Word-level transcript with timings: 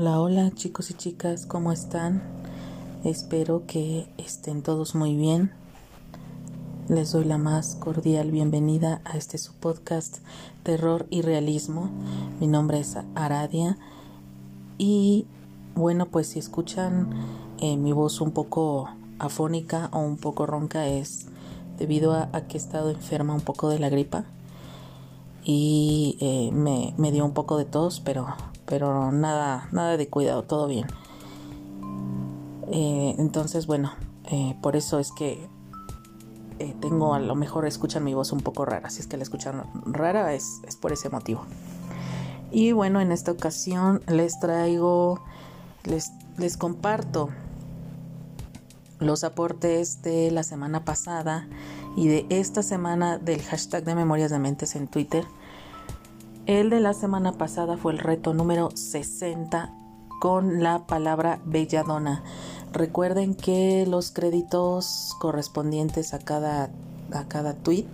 Hola, 0.00 0.18
hola 0.18 0.50
chicos 0.54 0.90
y 0.90 0.94
chicas, 0.94 1.44
¿cómo 1.44 1.72
están? 1.72 2.22
Espero 3.04 3.66
que 3.66 4.08
estén 4.16 4.62
todos 4.62 4.94
muy 4.94 5.14
bien. 5.14 5.52
Les 6.88 7.12
doy 7.12 7.26
la 7.26 7.36
más 7.36 7.74
cordial 7.74 8.30
bienvenida 8.30 9.02
a 9.04 9.18
este 9.18 9.36
su 9.36 9.52
podcast 9.52 10.20
Terror 10.62 11.06
y 11.10 11.20
Realismo. 11.20 11.90
Mi 12.40 12.46
nombre 12.46 12.80
es 12.80 12.96
Aradia 13.14 13.76
y 14.78 15.26
bueno, 15.74 16.06
pues 16.06 16.28
si 16.28 16.38
escuchan 16.38 17.10
eh, 17.58 17.76
mi 17.76 17.92
voz 17.92 18.22
un 18.22 18.30
poco 18.30 18.88
afónica 19.18 19.90
o 19.92 19.98
un 19.98 20.16
poco 20.16 20.46
ronca 20.46 20.86
es 20.86 21.26
debido 21.76 22.14
a, 22.14 22.30
que 22.48 22.56
he 22.56 22.60
estado 22.60 22.88
enferma 22.88 23.34
un 23.34 23.42
poco 23.42 23.68
de 23.68 23.78
la 23.78 23.90
gripa 23.90 24.24
y 25.44 26.16
eh, 26.20 26.52
me, 26.54 26.94
me 26.96 27.12
dio 27.12 27.22
un 27.22 27.34
poco 27.34 27.58
de 27.58 27.66
tos, 27.66 28.00
pero 28.00 28.28
pero 28.70 29.10
nada, 29.10 29.68
nada 29.72 29.96
de 29.96 30.08
cuidado, 30.08 30.44
todo 30.44 30.68
bien. 30.68 30.86
Eh, 32.68 33.16
entonces, 33.18 33.66
bueno, 33.66 33.92
eh, 34.30 34.56
por 34.62 34.76
eso 34.76 35.00
es 35.00 35.10
que 35.10 35.48
eh, 36.60 36.74
tengo, 36.80 37.12
a 37.14 37.18
lo 37.18 37.34
mejor 37.34 37.66
escuchan 37.66 38.04
mi 38.04 38.14
voz 38.14 38.30
un 38.32 38.40
poco 38.40 38.64
rara, 38.64 38.88
si 38.88 39.00
es 39.00 39.08
que 39.08 39.16
la 39.16 39.24
escuchan 39.24 39.64
rara 39.84 40.32
es, 40.34 40.60
es 40.68 40.76
por 40.76 40.92
ese 40.92 41.10
motivo. 41.10 41.42
Y 42.52 42.70
bueno, 42.70 43.00
en 43.00 43.10
esta 43.10 43.32
ocasión 43.32 44.02
les 44.06 44.38
traigo, 44.38 45.20
les, 45.84 46.12
les 46.38 46.56
comparto 46.56 47.28
los 49.00 49.24
aportes 49.24 50.02
de 50.02 50.30
la 50.30 50.44
semana 50.44 50.84
pasada 50.84 51.48
y 51.96 52.06
de 52.06 52.26
esta 52.28 52.62
semana 52.62 53.18
del 53.18 53.42
hashtag 53.42 53.82
de 53.82 53.96
Memorias 53.96 54.30
de 54.30 54.38
Mentes 54.38 54.76
en 54.76 54.86
Twitter 54.86 55.26
el 56.58 56.68
de 56.68 56.80
la 56.80 56.94
semana 56.94 57.38
pasada 57.38 57.76
fue 57.76 57.92
el 57.92 58.00
reto 58.00 58.34
número 58.34 58.70
60 58.74 59.72
con 60.20 60.64
la 60.64 60.84
palabra 60.84 61.40
belladona. 61.44 62.24
Recuerden 62.72 63.36
que 63.36 63.86
los 63.86 64.10
créditos 64.10 65.14
correspondientes 65.20 66.12
a 66.12 66.18
cada, 66.18 66.70
a 67.12 67.28
cada 67.28 67.54
tweet 67.54 67.86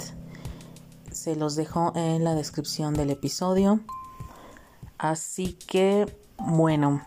se 1.13 1.37
los 1.37 1.55
dejo 1.55 1.93
en 1.97 2.25
la 2.25 2.35
descripción 2.35 2.95
del 2.95 3.11
episodio. 3.11 3.81
Así 4.97 5.53
que, 5.53 6.07
bueno, 6.39 7.03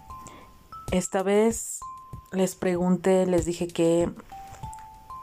esta 0.91 1.23
vez 1.23 1.79
les 2.31 2.53
pregunté, 2.53 3.25
les 3.25 3.45
dije 3.45 3.67
que 3.67 4.13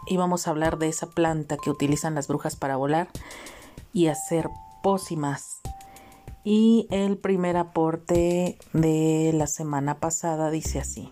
íbamos 0.08 0.48
a 0.48 0.50
hablar 0.50 0.78
de 0.78 0.88
esa 0.88 1.06
planta 1.06 1.56
que 1.56 1.70
utilizan 1.70 2.16
las 2.16 2.27
brujas 2.27 2.56
para 2.56 2.74
volar 2.74 3.06
y 3.92 4.08
hacer 4.08 4.50
pócimas. 4.82 5.60
Y 6.48 6.86
el 6.92 7.19
primer 7.19 7.56
aporte 7.56 8.56
de 8.72 9.33
la 9.34 9.48
semana 9.48 9.98
pasada 9.98 10.48
dice 10.53 10.78
así. 10.78 11.11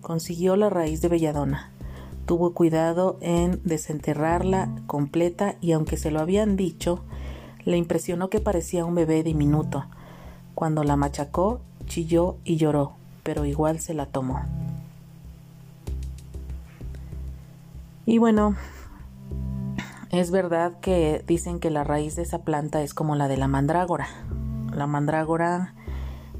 Consiguió 0.00 0.56
la 0.56 0.68
raíz 0.68 1.00
de 1.00 1.06
belladona. 1.06 1.70
Tuvo 2.26 2.52
cuidado 2.52 3.16
en 3.20 3.60
desenterrarla 3.62 4.74
completa 4.88 5.54
y 5.60 5.70
aunque 5.70 5.96
se 5.96 6.10
lo 6.10 6.18
habían 6.18 6.56
dicho, 6.56 7.04
le 7.64 7.76
impresionó 7.76 8.28
que 8.28 8.40
parecía 8.40 8.84
un 8.84 8.96
bebé 8.96 9.22
diminuto. 9.22 9.84
Cuando 10.56 10.82
la 10.82 10.96
machacó, 10.96 11.60
chilló 11.86 12.38
y 12.44 12.56
lloró, 12.56 12.94
pero 13.22 13.44
igual 13.44 13.78
se 13.78 13.94
la 13.94 14.06
tomó. 14.06 14.42
Y 18.04 18.18
bueno, 18.18 18.56
es 20.10 20.30
verdad 20.30 20.80
que 20.80 21.22
dicen 21.26 21.60
que 21.60 21.70
la 21.70 21.84
raíz 21.84 22.16
de 22.16 22.22
esa 22.22 22.40
planta 22.40 22.82
es 22.82 22.94
como 22.94 23.14
la 23.14 23.28
de 23.28 23.36
la 23.36 23.48
mandrágora. 23.48 24.08
La 24.72 24.86
mandrágora, 24.86 25.74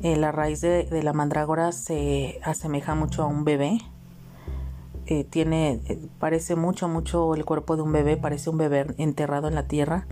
eh, 0.02 0.16
la 0.16 0.32
raíz 0.32 0.62
de, 0.62 0.88
la 1.02 1.12
mandrágora 1.12 1.72
se 1.72 2.40
asemeja 2.42 2.94
mucho 2.94 3.22
a 3.22 3.26
un 3.26 3.44
bebé. 3.44 3.78
Eh, 5.06 5.24
tiene, 5.24 5.80
eh, 5.86 5.98
parece 6.18 6.56
mucho, 6.56 6.88
mucho 6.88 7.34
el 7.34 7.44
cuerpo 7.44 7.76
de 7.76 7.82
un 7.82 7.92
bebé, 7.92 8.16
parece 8.16 8.48
un 8.48 8.56
bebé 8.56 8.86
enterrado 8.96 9.48
en 9.48 9.54
la 9.54 9.68
tierra. 9.68 10.06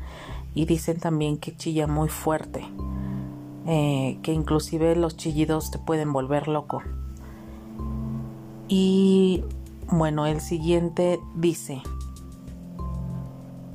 Y 0.55 0.67
dicen 0.67 0.99
también 0.99 1.39
que 1.39 1.57
chilla 1.57 1.87
muy 1.87 2.09
fuerte, 2.09 2.67
que 3.67 4.33
inclusive 4.33 4.97
los 4.97 5.19
chillidos 5.19 5.71
te 5.71 5.79
pueden 5.79 6.15
volver 6.15 6.49
loco. 6.49 6.83
Y 8.67 9.45
bueno, 9.91 10.25
el 10.25 10.41
siguiente 10.41 11.21
dice, 11.35 11.83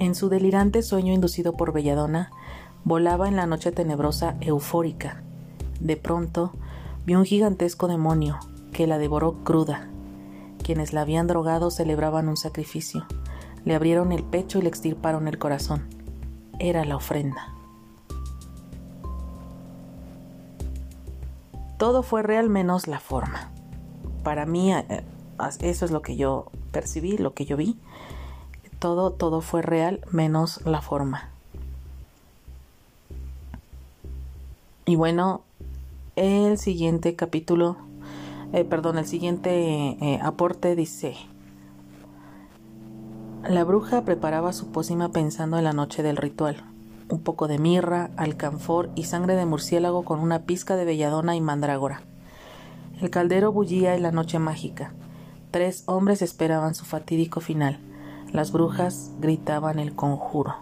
en 0.01 0.16
su 0.16 0.29
delirante 0.29 0.81
sueño 0.81 1.13
inducido 1.13 1.53
por 1.53 1.73
Belladona, 1.73 2.31
volaba 2.84 3.28
en 3.28 3.35
la 3.35 3.45
noche 3.45 3.72
tenebrosa 3.72 4.35
eufórica. 4.41 5.22
De 5.79 5.95
pronto, 5.95 6.53
vio 7.06 7.19
un 7.19 7.25
gigantesco 7.25 7.88
demonio 7.88 8.40
que 8.73 8.88
la 8.88 8.97
devoró 8.97 9.44
cruda. 9.44 9.90
Quienes 10.63 10.94
la 10.94 11.01
habían 11.01 11.28
drogado 11.28 11.69
celebraban 11.69 12.29
un 12.29 12.35
sacrificio. 12.35 13.06
Le 13.63 13.75
abrieron 13.75 14.11
el 14.11 14.23
pecho 14.23 14.57
y 14.57 14.63
le 14.63 14.69
extirparon 14.69 15.28
el 15.28 15.38
corazón. 15.38 15.88
Era 16.57 16.84
la 16.84 16.95
ofrenda. 16.95 17.53
Todo 21.78 22.01
fue 22.01 22.23
real 22.23 22.50
menos 22.50 22.88
la 22.88 23.00
forma. 23.00 23.51
Para 24.23 24.47
mí, 24.47 24.73
eh, 24.73 25.03
eso 25.59 25.85
es 25.85 25.91
lo 25.91 26.01
que 26.01 26.16
yo 26.16 26.47
percibí, 26.72 27.17
lo 27.19 27.35
que 27.35 27.45
yo 27.45 27.56
vi 27.56 27.78
todo, 28.81 29.11
todo 29.11 29.41
fue 29.41 29.61
real 29.61 30.01
menos 30.11 30.65
la 30.65 30.81
forma. 30.81 31.29
Y 34.87 34.95
bueno, 34.95 35.41
el 36.15 36.57
siguiente 36.57 37.15
capítulo, 37.15 37.77
eh, 38.53 38.65
perdón, 38.65 38.97
el 38.97 39.05
siguiente 39.05 39.51
eh, 40.01 40.19
aporte 40.23 40.75
dice, 40.75 41.15
la 43.47 43.63
bruja 43.63 44.03
preparaba 44.03 44.51
su 44.51 44.71
pócima 44.71 45.09
pensando 45.09 45.59
en 45.59 45.63
la 45.63 45.73
noche 45.73 46.01
del 46.01 46.17
ritual. 46.17 46.63
Un 47.07 47.21
poco 47.21 47.47
de 47.47 47.59
mirra, 47.59 48.09
alcanfor 48.17 48.89
y 48.95 49.03
sangre 49.03 49.35
de 49.35 49.45
murciélago 49.45 50.03
con 50.03 50.19
una 50.19 50.39
pizca 50.39 50.75
de 50.75 50.85
belladona 50.85 51.35
y 51.35 51.41
mandrágora. 51.41 52.01
El 52.99 53.11
caldero 53.11 53.51
bullía 53.51 53.93
en 53.95 54.01
la 54.01 54.11
noche 54.11 54.39
mágica. 54.39 54.93
Tres 55.51 55.83
hombres 55.85 56.23
esperaban 56.23 56.73
su 56.73 56.85
fatídico 56.85 57.41
final. 57.41 57.79
Las 58.33 58.51
brujas 58.51 59.11
gritaban 59.19 59.79
el 59.79 59.93
conjuro. 59.93 60.55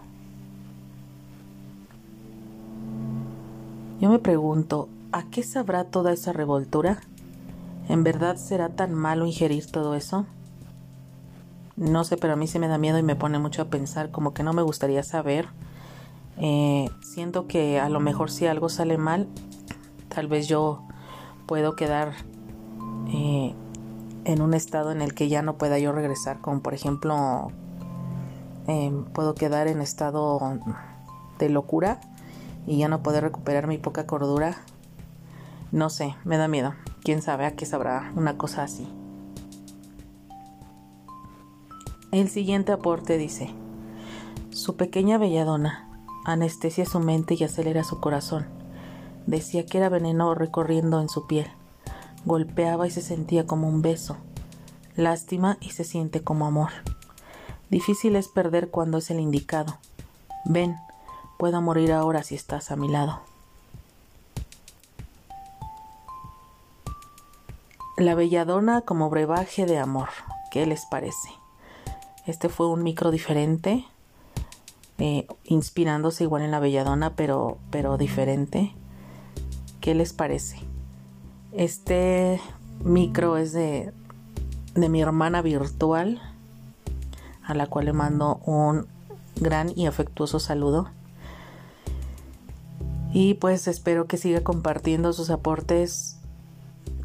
Yo 4.00 4.10
me 4.10 4.18
pregunto, 4.18 4.88
¿a 5.12 5.24
qué 5.24 5.42
sabrá 5.42 5.84
toda 5.84 6.12
esa 6.12 6.32
revoltura? 6.32 7.00
¿En 7.88 8.02
verdad 8.02 8.36
será 8.36 8.70
tan 8.70 8.94
malo 8.94 9.26
ingerir 9.26 9.70
todo 9.70 9.94
eso? 9.94 10.26
No 11.76 12.04
sé, 12.04 12.16
pero 12.16 12.32
a 12.32 12.36
mí 12.36 12.46
se 12.46 12.58
me 12.58 12.68
da 12.68 12.78
miedo 12.78 12.98
y 12.98 13.02
me 13.02 13.16
pone 13.16 13.38
mucho 13.38 13.62
a 13.62 13.66
pensar, 13.66 14.10
como 14.10 14.34
que 14.34 14.42
no 14.42 14.52
me 14.52 14.62
gustaría 14.62 15.02
saber. 15.02 15.48
Eh, 16.38 16.88
siento 17.02 17.46
que 17.46 17.78
a 17.78 17.88
lo 17.88 18.00
mejor 18.00 18.30
si 18.30 18.46
algo 18.46 18.68
sale 18.68 18.96
mal, 18.96 19.28
tal 20.08 20.26
vez 20.26 20.48
yo 20.48 20.82
puedo 21.46 21.76
quedar 21.76 22.12
eh, 23.12 23.54
en 24.24 24.42
un 24.42 24.54
estado 24.54 24.92
en 24.92 25.02
el 25.02 25.14
que 25.14 25.28
ya 25.28 25.42
no 25.42 25.56
pueda 25.56 25.78
yo 25.78 25.92
regresar, 25.92 26.40
como 26.40 26.60
por 26.60 26.74
ejemplo 26.74 27.50
em, 28.66 29.04
puedo 29.04 29.34
quedar 29.34 29.66
en 29.68 29.80
estado 29.80 30.58
de 31.38 31.48
locura 31.48 32.00
y 32.66 32.78
ya 32.78 32.88
no 32.88 33.02
poder 33.02 33.24
recuperar 33.24 33.66
mi 33.66 33.78
poca 33.78 34.06
cordura. 34.06 34.56
No 35.72 35.88
sé, 35.88 36.14
me 36.24 36.36
da 36.36 36.48
miedo. 36.48 36.74
Quién 37.02 37.22
sabe 37.22 37.46
a 37.46 37.56
qué 37.56 37.64
sabrá 37.64 38.12
una 38.16 38.36
cosa 38.36 38.62
así. 38.62 38.88
El 42.12 42.28
siguiente 42.28 42.72
aporte 42.72 43.16
dice, 43.16 43.50
su 44.50 44.76
pequeña 44.76 45.16
belladona 45.16 45.86
anestesia 46.24 46.84
su 46.84 47.00
mente 47.00 47.34
y 47.38 47.44
acelera 47.44 47.84
su 47.84 48.00
corazón. 48.00 48.46
Decía 49.26 49.64
que 49.64 49.78
era 49.78 49.88
veneno 49.88 50.34
recorriendo 50.34 51.00
en 51.00 51.08
su 51.08 51.26
piel 51.26 51.46
golpeaba 52.24 52.86
y 52.86 52.90
se 52.90 53.02
sentía 53.02 53.46
como 53.46 53.68
un 53.68 53.82
beso, 53.82 54.16
lástima 54.96 55.58
y 55.60 55.70
se 55.70 55.84
siente 55.84 56.22
como 56.22 56.46
amor. 56.46 56.70
Difícil 57.70 58.16
es 58.16 58.28
perder 58.28 58.70
cuando 58.70 58.98
es 58.98 59.10
el 59.10 59.20
indicado. 59.20 59.78
Ven, 60.44 60.76
puedo 61.38 61.60
morir 61.62 61.92
ahora 61.92 62.22
si 62.22 62.34
estás 62.34 62.70
a 62.70 62.76
mi 62.76 62.88
lado. 62.88 63.20
La 67.96 68.14
belladona 68.14 68.80
como 68.80 69.10
brebaje 69.10 69.66
de 69.66 69.78
amor. 69.78 70.08
¿Qué 70.50 70.66
les 70.66 70.86
parece? 70.86 71.28
Este 72.26 72.48
fue 72.48 72.66
un 72.68 72.82
micro 72.82 73.10
diferente, 73.10 73.84
eh, 74.98 75.26
inspirándose 75.44 76.24
igual 76.24 76.42
en 76.42 76.50
la 76.50 76.60
belladona, 76.60 77.14
pero, 77.14 77.58
pero 77.70 77.98
diferente. 77.98 78.74
¿Qué 79.80 79.94
les 79.94 80.12
parece? 80.12 80.69
Este 81.52 82.40
micro 82.84 83.36
es 83.36 83.52
de, 83.52 83.92
de 84.74 84.88
mi 84.88 85.02
hermana 85.02 85.42
virtual, 85.42 86.20
a 87.44 87.54
la 87.54 87.66
cual 87.66 87.86
le 87.86 87.92
mando 87.92 88.40
un 88.46 88.86
gran 89.40 89.72
y 89.76 89.86
afectuoso 89.86 90.38
saludo. 90.38 90.88
Y 93.12 93.34
pues 93.34 93.66
espero 93.66 94.06
que 94.06 94.16
siga 94.16 94.42
compartiendo 94.42 95.12
sus 95.12 95.30
aportes 95.30 96.18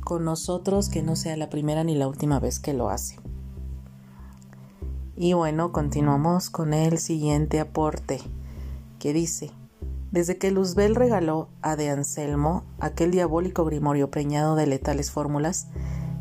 con 0.02 0.24
nosotros 0.24 0.90
que 0.90 1.02
no 1.02 1.16
sea 1.16 1.36
la 1.36 1.50
primera 1.50 1.84
ni 1.84 1.96
la 1.96 2.08
última 2.08 2.40
vez 2.40 2.60
que 2.60 2.74
lo 2.74 2.90
hace. 2.90 3.18
Y 5.18 5.34
bueno, 5.34 5.72
continuamos 5.72 6.50
con 6.50 6.74
el 6.74 7.00
siguiente 7.00 7.60
aporte 7.60 8.22
que 9.00 9.14
dice, 9.14 9.52
desde 10.16 10.38
que 10.38 10.50
Luzbel 10.50 10.96
regaló 10.96 11.50
a 11.62 11.76
de 11.76 11.90
Anselmo 11.90 12.64
aquel 12.80 13.12
diabólico 13.12 13.66
grimorio 13.66 14.10
preñado 14.12 14.56
de 14.56 14.66
letales 14.66 15.12
fórmulas, 15.12 15.68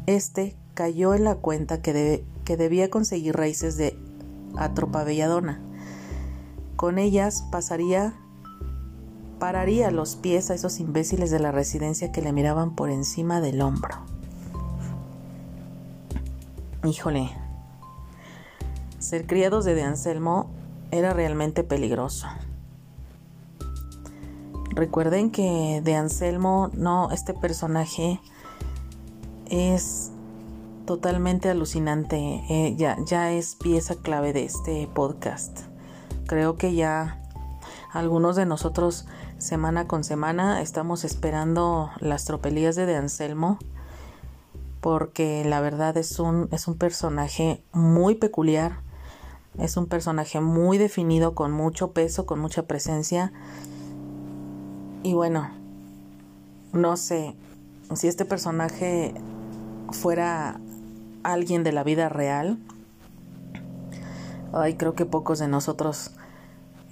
este 0.06 0.56
cayó 0.74 1.14
en 1.14 1.22
la 1.22 1.36
cuenta 1.36 1.80
que, 1.80 2.24
debía 2.44 2.90
conseguir 2.90 3.36
raíces 3.36 3.76
de 3.76 3.96
atropa 4.56 5.04
belladona. 5.04 5.60
Con 6.74 6.98
ellas 6.98 7.44
pasaría 7.52 8.14
pararía 9.38 9.92
los 9.92 10.16
pies 10.16 10.50
a 10.50 10.54
esos 10.54 10.80
imbéciles 10.80 11.30
de 11.30 11.38
la 11.38 11.52
residencia 11.52 12.10
que 12.10 12.20
le 12.20 12.32
miraban 12.32 12.74
por 12.74 12.90
encima 12.90 13.40
del 13.40 13.62
hombro. 13.62 13.94
Híjole, 16.82 17.30
ser 18.98 19.28
criados 19.28 19.64
de 19.64 19.76
De 19.76 19.82
Anselmo 19.84 20.50
era 20.90 21.12
realmente 21.12 21.62
peligroso. 21.62 22.26
Recuerden 24.74 25.30
que 25.30 25.80
De 25.84 25.94
Anselmo, 25.94 26.70
no, 26.74 27.10
este 27.12 27.32
personaje 27.32 28.20
es 29.48 30.10
totalmente 30.84 31.48
alucinante. 31.48 32.42
Eh, 32.48 32.74
ya, 32.76 32.96
ya 33.06 33.32
es 33.32 33.54
pieza 33.54 33.94
clave 33.94 34.32
de 34.32 34.44
este 34.44 34.88
podcast. 34.92 35.60
Creo 36.26 36.56
que 36.56 36.74
ya 36.74 37.22
algunos 37.92 38.34
de 38.34 38.46
nosotros 38.46 39.06
semana 39.38 39.86
con 39.86 40.02
semana 40.02 40.60
estamos 40.60 41.04
esperando 41.04 41.90
las 42.00 42.24
tropelías 42.24 42.74
de 42.74 42.86
De 42.86 42.96
Anselmo 42.96 43.58
porque 44.84 45.44
la 45.46 45.62
verdad 45.62 45.96
es 45.96 46.18
un, 46.18 46.48
es 46.52 46.68
un 46.68 46.76
personaje 46.76 47.64
muy 47.72 48.16
peculiar, 48.16 48.80
es 49.58 49.78
un 49.78 49.86
personaje 49.86 50.40
muy 50.40 50.76
definido, 50.76 51.34
con 51.34 51.52
mucho 51.52 51.92
peso, 51.92 52.26
con 52.26 52.38
mucha 52.38 52.66
presencia 52.66 53.32
y 55.04 55.12
bueno, 55.12 55.50
no 56.72 56.96
sé, 56.96 57.36
si 57.94 58.08
este 58.08 58.24
personaje 58.24 59.12
fuera 59.92 60.58
alguien 61.22 61.62
de 61.62 61.72
la 61.72 61.84
vida 61.84 62.08
real, 62.08 62.58
ay, 64.54 64.74
creo 64.74 64.94
que 64.94 65.04
pocos 65.04 65.38
de 65.38 65.46
nosotros 65.46 66.12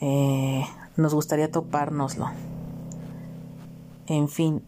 eh, 0.01 0.63
nos 0.97 1.15
gustaría 1.15 1.51
topárnoslo. 1.51 2.31
En 4.07 4.29
fin, 4.29 4.63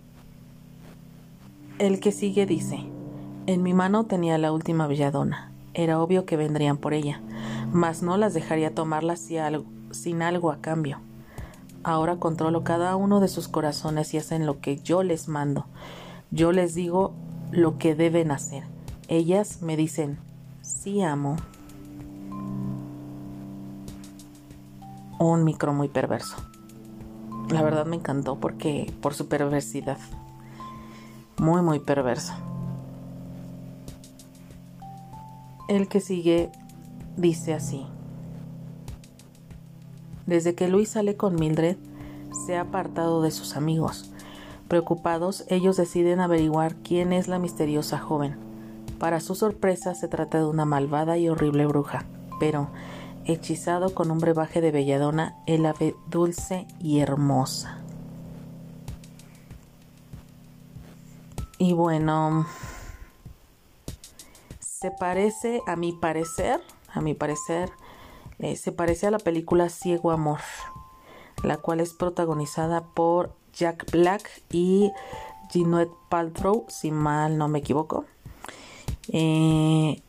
el 1.79 2.01
que 2.01 2.13
sigue 2.13 2.47
dice, 2.47 2.79
en 3.47 3.63
mi 3.63 3.75
mano 3.75 4.07
tenía 4.07 4.39
la 4.39 4.53
última 4.53 4.87
belladona. 4.87 5.53
Era 5.75 6.01
obvio 6.01 6.25
que 6.25 6.39
vendrían 6.39 6.79
por 6.79 6.95
ella, 6.95 7.21
mas 7.75 8.03
no 8.03 8.17
las 8.17 8.33
dejaría 8.33 8.75
tomarlas 8.75 9.29
sin 9.91 10.23
algo 10.23 10.51
a 10.51 10.63
cambio. 10.63 11.01
Ahora 11.85 12.17
controlo 12.17 12.65
cada 12.65 12.97
uno 12.97 13.21
de 13.21 13.29
sus 13.29 13.47
corazones 13.47 14.15
y 14.15 14.19
hacen 14.19 14.47
lo 14.47 14.61
que 14.61 14.79
yo 14.79 15.03
les 15.03 15.29
mando. 15.29 15.67
Yo 16.31 16.51
les 16.51 16.75
digo 16.75 17.13
lo 17.53 17.77
que 17.77 17.95
deben 17.95 18.31
hacer. 18.31 18.65
Ellas 19.09 19.61
me 19.61 19.77
dicen, 19.77 20.19
sí 20.63 21.03
amo. 21.03 21.37
Un 25.19 25.45
micro 25.45 25.75
muy 25.75 25.89
perverso. 25.89 26.37
La 27.51 27.61
verdad 27.61 27.85
me 27.85 27.97
encantó 27.97 28.37
porque 28.41 28.91
por 29.03 29.13
su 29.13 29.29
perversidad. 29.29 29.99
Muy, 31.37 31.61
muy 31.61 31.81
perverso. 31.81 32.33
El 35.69 35.89
que 35.89 36.01
sigue 36.01 36.51
dice 37.19 37.53
así. 37.53 37.87
Desde 40.27 40.55
que 40.55 40.69
Luis 40.69 40.91
sale 40.91 41.17
con 41.17 41.35
Mildred, 41.35 41.77
se 42.47 42.57
ha 42.57 42.63
apartado 42.63 43.23
de 43.23 43.31
sus 43.31 43.57
amigos. 43.57 44.11
Preocupados, 44.69 45.45
ellos 45.49 45.77
deciden 45.77 46.21
averiguar 46.21 46.75
quién 46.77 47.13
es 47.13 47.29
la 47.29 47.39
misteriosa 47.39 47.99
joven. 47.99 48.37
Para 48.99 49.21
su 49.21 49.35
sorpresa, 49.35 49.95
se 49.95 50.09
trata 50.09 50.39
de 50.39 50.47
una 50.47 50.65
malvada 50.65 51.19
y 51.19 51.29
horrible 51.29 51.67
bruja, 51.67 52.07
pero 52.41 52.69
hechizado 53.27 53.95
con 53.95 54.11
un 54.11 54.19
brebaje 54.19 54.61
de 54.61 54.71
belladona, 54.71 55.37
el 55.47 55.67
ave 55.67 55.95
dulce 56.09 56.67
y 56.81 57.01
hermosa. 57.01 57.79
Y 61.59 61.73
bueno, 61.73 62.47
se 64.59 64.91
parece, 64.91 65.61
a 65.67 65.77
mi 65.77 65.93
parecer, 65.93 66.61
a 66.93 67.01
mi 67.01 67.15
parecer, 67.15 67.71
eh, 68.45 68.57
se 68.57 68.73
parece 68.73 69.07
a 69.07 69.11
la 69.11 69.19
película 69.19 69.71
Ciego 69.71 70.11
Amor, 70.11 70.41
la 71.43 71.57
cual 71.57 71.81
es 71.81 71.95
protagonizada 71.95 72.83
por 72.83 73.33
Jack 73.55 73.91
Black 73.91 74.29
y 74.51 74.93
Gwyneth 75.51 75.89
Paltrow, 76.11 76.67
si 76.69 76.91
mal 76.91 77.39
no 77.39 77.49
me 77.49 77.61
equivoco. 77.61 78.05
Eh, 79.09 80.03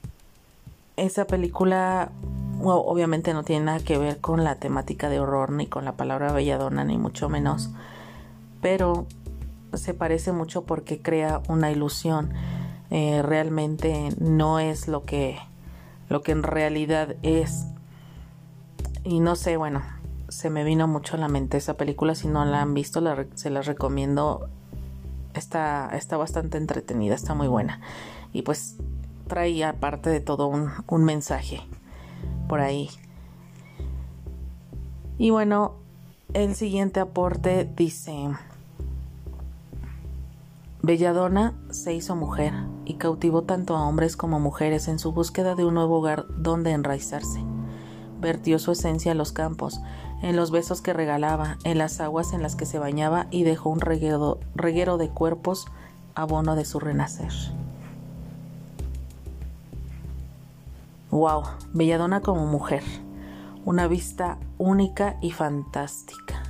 esa 0.98 1.28
película 1.28 2.12
obviamente 2.62 3.34
no 3.34 3.44
tiene 3.44 3.68
nada 3.68 3.80
que 3.80 3.98
ver 3.98 4.20
con 4.20 4.44
la 4.44 4.56
temática 4.56 5.08
de 5.08 5.22
horror 5.22 5.54
ni 5.54 5.68
con 5.68 5.86
la 5.86 5.94
palabra 5.94 6.34
belladona 6.34 6.84
ni 6.84 6.98
mucho 6.98 7.30
menos, 7.30 7.70
pero 8.62 9.06
se 9.76 9.94
parece 9.94 10.34
mucho 10.34 10.66
porque 10.66 11.02
crea 11.02 11.42
una 11.48 11.72
ilusión. 11.72 12.34
Eh, 12.92 13.22
realmente 13.22 14.10
no 14.20 14.60
es 14.60 14.90
lo 14.90 15.06
que 15.06 15.40
lo 16.10 16.22
que 16.22 16.34
en 16.34 16.44
realidad 16.44 17.16
es 17.24 17.68
y 19.06 19.20
no 19.20 19.36
sé, 19.36 19.56
bueno, 19.56 19.84
se 20.30 20.50
me 20.50 20.64
vino 20.64 20.88
mucho 20.88 21.16
a 21.16 21.20
la 21.20 21.28
mente 21.28 21.58
esa 21.58 21.76
película. 21.76 22.16
Si 22.16 22.28
no 22.28 22.44
la 22.44 22.62
han 22.62 22.74
visto, 22.74 23.02
se 23.36 23.50
la 23.52 23.62
recomiendo. 23.62 24.50
Está, 25.36 25.90
está 25.94 26.18
bastante 26.18 26.58
entretenida, 26.58 27.14
está 27.14 27.36
muy 27.36 27.48
buena. 27.48 27.82
Y 28.34 28.42
pues 28.42 28.78
trae 29.28 29.64
aparte 29.64 30.10
de 30.10 30.22
todo 30.22 30.48
un, 30.48 30.72
un 30.88 31.04
mensaje 31.04 31.62
por 32.50 32.62
ahí. 32.62 32.90
Y 35.20 35.30
bueno, 35.30 35.76
el 36.34 36.56
siguiente 36.56 37.00
aporte 37.00 37.70
dice, 37.76 38.30
Belladona 40.82 41.54
se 41.70 41.94
hizo 41.94 42.16
mujer 42.16 42.54
y 42.86 42.96
cautivó 42.96 43.44
tanto 43.44 43.76
a 43.78 43.88
hombres 43.88 44.18
como 44.18 44.40
mujeres 44.40 44.88
en 44.88 44.98
su 44.98 45.12
búsqueda 45.12 45.54
de 45.54 45.64
un 45.64 45.76
nuevo 45.76 46.00
hogar 46.00 46.26
donde 46.38 46.72
enraizarse 46.72 47.55
vertió 48.26 48.58
su 48.58 48.72
esencia 48.72 49.12
en 49.12 49.20
los 49.20 49.32
campos, 49.32 49.80
en 50.24 50.36
los 50.36 50.50
besos 50.50 50.82
que 50.82 50.94
regalaba, 50.94 51.58
en 51.64 51.78
las 51.78 52.02
aguas 52.02 52.34
en 52.34 52.42
las 52.42 52.56
que 52.56 52.66
se 52.66 52.80
bañaba 52.80 53.28
y 53.30 53.44
dejó 53.44 53.70
un 53.70 53.82
reguero, 53.82 54.40
reguero 54.56 54.98
de 54.98 55.10
cuerpos 55.10 55.68
abono 56.16 56.56
de 56.56 56.66
su 56.66 56.80
renacer. 56.80 57.32
Wow, 61.12 61.44
Belladona 61.74 62.22
como 62.22 62.48
mujer, 62.48 62.84
una 63.64 63.88
vista 63.88 64.40
única 64.58 65.18
y 65.22 65.30
fantástica. 65.30 66.42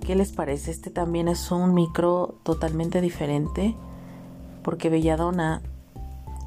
¿Qué 0.00 0.14
les 0.14 0.32
parece? 0.32 0.70
Este 0.70 0.90
también 0.90 1.26
es 1.26 1.50
un 1.50 1.72
micro 1.72 2.34
totalmente 2.42 3.00
diferente 3.00 3.74
porque 4.62 4.90
Belladona 4.90 5.62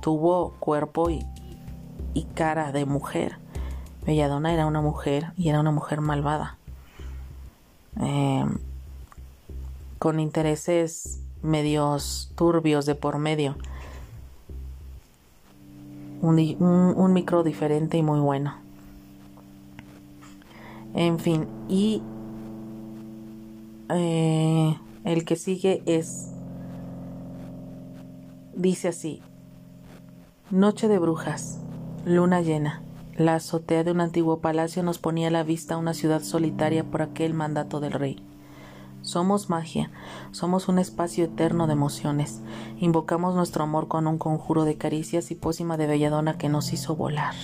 tuvo 0.02 0.54
cuerpo 0.60 1.10
y, 1.10 1.26
y 2.14 2.24
cara 2.24 2.72
de 2.72 2.86
mujer. 2.86 3.38
Belladona 4.06 4.54
era 4.54 4.66
una 4.66 4.82
mujer 4.82 5.34
y 5.38 5.50
era 5.50 5.60
una 5.60 5.72
mujer 5.72 6.02
malvada. 6.02 6.58
Em, 8.00 8.58
con 10.00 10.20
intereses 10.20 11.22
medios 11.44 12.32
turbios 12.36 12.86
de 12.86 12.96
por 12.96 13.18
medio. 13.18 13.56
Un, 16.22 17.14
micro 17.14 17.44
diferente 17.44 17.98
y 17.98 18.04
muy 18.04 18.20
bueno. 18.20 18.56
En 20.94 21.20
fin, 21.20 21.48
y 21.70 22.02
eh, 23.90 24.78
el 25.04 25.26
que 25.26 25.36
sigue 25.36 25.82
es, 25.86 26.32
dice 28.56 28.90
así, 28.90 29.22
Noche 30.52 30.88
de 30.88 31.00
Brujas. 31.00 31.60
Luna 32.06 32.42
llena. 32.42 32.82
La 33.16 33.36
azotea 33.36 33.84
de 33.84 33.92
un 33.92 34.02
antiguo 34.02 34.40
palacio 34.40 34.82
nos 34.82 34.98
ponía 34.98 35.28
a 35.28 35.32
la 35.32 35.44
vista 35.44 35.78
una 35.78 35.94
ciudad 35.94 36.24
solitaria 36.24 36.84
por 36.84 37.04
aquel 37.04 37.36
mandato 37.36 37.80
del 37.80 37.92
rey. 37.92 38.26
Somos 39.04 39.52
magia, 39.52 39.92
somos 40.32 40.68
un 40.68 40.80
espacio 40.80 41.26
eterno 41.26 41.68
de 41.68 41.74
emociones. 41.74 42.42
Invocamos 42.80 43.36
nuestro 43.36 43.64
amor 43.66 43.88
con 43.88 44.08
un 44.08 44.18
conjuro 44.18 44.64
de 44.64 44.78
caricias 44.78 45.30
y 45.30 45.36
pócima 45.36 45.78
de 45.78 45.86
belladona 45.86 46.40
que 46.40 46.50
nos 46.50 46.74
hizo 46.74 46.96
volar. 46.96 47.36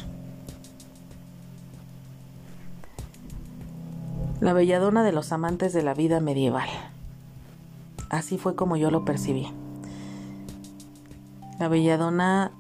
La 4.40 4.54
belladona 4.54 5.04
de 5.04 5.12
los 5.12 5.32
amantes 5.32 5.72
de 5.72 5.84
la 5.84 5.94
vida 5.94 6.20
medieval. 6.20 6.70
Así 8.10 8.40
fue 8.40 8.56
como 8.56 8.76
yo 8.76 8.90
lo 8.90 9.06
percibí. 9.06 9.52
La 11.60 11.68
belladona 11.68 12.52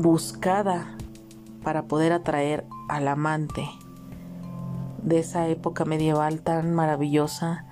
buscada 0.00 0.96
para 1.62 1.82
poder 1.84 2.12
atraer 2.12 2.64
al 2.88 3.08
amante 3.08 3.68
de 5.02 5.18
esa 5.18 5.48
época 5.48 5.84
medieval 5.84 6.40
tan 6.40 6.74
maravillosa 6.74 7.64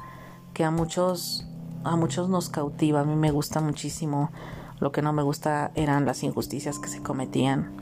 que 0.55 0.65
a 0.65 0.71
muchos 0.71 1.47
a 1.85 1.95
muchos 1.97 2.29
nos 2.29 2.49
cautiva. 2.49 3.01
A 3.01 3.05
mí 3.05 3.15
me 3.15 3.31
gusta 3.31 3.61
muchísimo. 3.61 4.31
Lo 4.81 4.91
que 4.93 5.03
no 5.03 5.13
me 5.13 5.23
gusta 5.23 5.71
eran 5.75 6.05
las 6.05 6.23
injusticias 6.23 6.79
que 6.79 6.89
se 6.89 7.03
cometían 7.03 7.77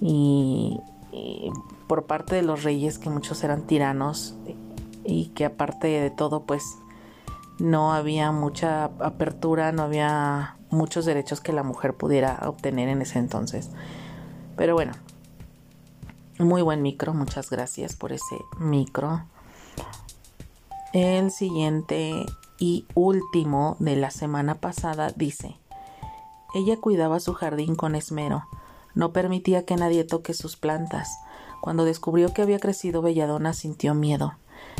y, 0.00 0.80
y 1.12 1.50
por 1.86 2.06
parte 2.06 2.34
de 2.34 2.42
los 2.42 2.64
reyes 2.64 2.98
que 2.98 3.10
muchos 3.10 3.44
eran 3.44 3.66
tiranos 3.66 4.34
y 5.04 5.26
que 5.28 5.44
aparte 5.44 5.86
de 5.86 6.10
todo 6.10 6.44
pues 6.44 6.78
no 7.58 7.92
había 7.92 8.32
mucha 8.32 8.86
apertura, 9.00 9.70
no 9.70 9.82
había 9.82 10.55
muchos 10.70 11.04
derechos 11.04 11.40
que 11.40 11.52
la 11.52 11.62
mujer 11.62 11.94
pudiera 11.94 12.40
obtener 12.44 12.88
en 12.88 13.02
ese 13.02 13.18
entonces. 13.18 13.70
Pero 14.56 14.74
bueno, 14.74 14.92
muy 16.38 16.62
buen 16.62 16.82
micro, 16.82 17.14
muchas 17.14 17.50
gracias 17.50 17.96
por 17.96 18.12
ese 18.12 18.36
micro. 18.58 19.24
El 20.92 21.30
siguiente 21.30 22.26
y 22.58 22.86
último 22.94 23.76
de 23.80 23.96
la 23.96 24.10
semana 24.10 24.56
pasada 24.56 25.12
dice, 25.14 25.58
ella 26.54 26.78
cuidaba 26.78 27.20
su 27.20 27.34
jardín 27.34 27.74
con 27.74 27.94
esmero, 27.94 28.44
no 28.94 29.12
permitía 29.12 29.66
que 29.66 29.76
nadie 29.76 30.04
toque 30.04 30.32
sus 30.32 30.56
plantas. 30.56 31.18
Cuando 31.60 31.84
descubrió 31.84 32.32
que 32.32 32.42
había 32.42 32.58
crecido 32.58 33.02
Belladona 33.02 33.52
sintió 33.52 33.94
miedo. 33.94 34.34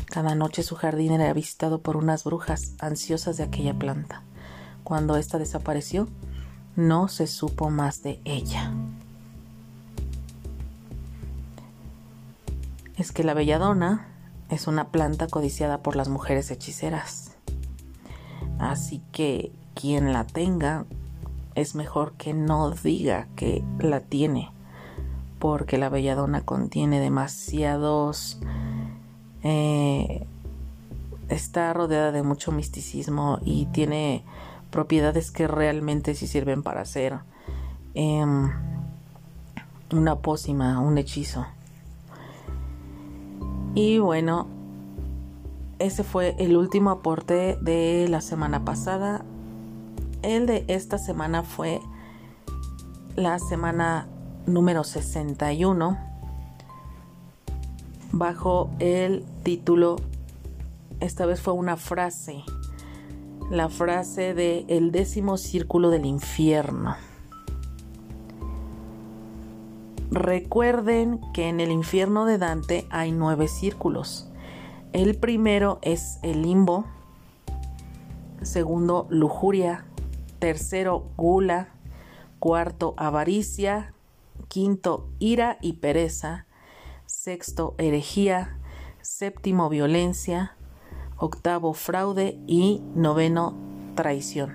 Cada 0.06 0.34
noche 0.34 0.62
su 0.62 0.74
jardín 0.74 1.12
era 1.12 1.32
visitado 1.32 1.80
por 1.80 1.96
unas 1.96 2.24
brujas 2.24 2.74
ansiosas 2.78 3.36
de 3.36 3.44
aquella 3.44 3.74
planta. 3.74 4.22
Cuando 4.86 5.16
ésta 5.16 5.36
desapareció, 5.38 6.06
no 6.76 7.08
se 7.08 7.26
supo 7.26 7.70
más 7.70 8.04
de 8.04 8.20
ella. 8.24 8.72
Es 12.96 13.10
que 13.10 13.24
la 13.24 13.34
belladona 13.34 14.06
es 14.48 14.68
una 14.68 14.86
planta 14.92 15.26
codiciada 15.26 15.78
por 15.78 15.96
las 15.96 16.08
mujeres 16.08 16.52
hechiceras. 16.52 17.32
Así 18.60 19.02
que 19.10 19.50
quien 19.74 20.12
la 20.12 20.24
tenga 20.24 20.84
es 21.56 21.74
mejor 21.74 22.12
que 22.12 22.32
no 22.32 22.70
diga 22.70 23.26
que 23.34 23.64
la 23.80 23.98
tiene, 23.98 24.52
porque 25.40 25.78
la 25.78 25.88
belladona 25.88 26.42
contiene 26.42 27.00
demasiados 27.00 28.38
eh, 29.42 30.24
está 31.28 31.72
rodeada 31.72 32.12
de 32.12 32.22
mucho 32.22 32.52
misticismo 32.52 33.40
y 33.44 33.66
tiene 33.66 34.22
propiedades 34.76 35.30
que 35.30 35.48
realmente 35.48 36.14
sí 36.14 36.26
sirven 36.26 36.62
para 36.62 36.82
hacer 36.82 37.20
em, 37.94 38.50
una 39.90 40.16
pócima, 40.16 40.80
un 40.80 40.98
hechizo. 40.98 41.46
Y 43.74 43.96
bueno, 43.96 44.48
ese 45.78 46.04
fue 46.04 46.36
el 46.38 46.58
último 46.58 46.90
aporte 46.90 47.56
de 47.62 48.06
la 48.10 48.20
semana 48.20 48.66
pasada. 48.66 49.24
El 50.20 50.44
de 50.44 50.66
esta 50.68 50.98
semana 50.98 51.42
fue 51.42 51.80
la 53.14 53.38
semana 53.38 54.08
número 54.44 54.84
61 54.84 55.96
bajo 58.12 58.68
el 58.78 59.24
título, 59.42 59.96
esta 61.00 61.24
vez 61.24 61.40
fue 61.40 61.54
una 61.54 61.78
frase, 61.78 62.44
la 63.50 63.68
frase 63.68 64.34
de 64.34 64.64
El 64.68 64.90
décimo 64.90 65.36
círculo 65.36 65.90
del 65.90 66.04
infierno. 66.04 66.96
Recuerden 70.10 71.20
que 71.32 71.48
en 71.48 71.60
el 71.60 71.70
infierno 71.70 72.24
de 72.24 72.38
Dante 72.38 72.86
hay 72.90 73.12
nueve 73.12 73.46
círculos. 73.46 74.28
El 74.92 75.16
primero 75.16 75.78
es 75.82 76.18
el 76.22 76.42
limbo, 76.42 76.86
segundo 78.42 79.06
lujuria, 79.10 79.84
tercero 80.40 81.06
gula, 81.16 81.68
cuarto 82.40 82.94
avaricia, 82.96 83.94
quinto 84.48 85.08
ira 85.20 85.58
y 85.60 85.74
pereza, 85.74 86.46
sexto 87.06 87.74
herejía, 87.78 88.58
séptimo 89.02 89.68
violencia, 89.68 90.55
octavo 91.18 91.72
fraude 91.72 92.38
y 92.46 92.82
noveno 92.94 93.54
traición. 93.94 94.54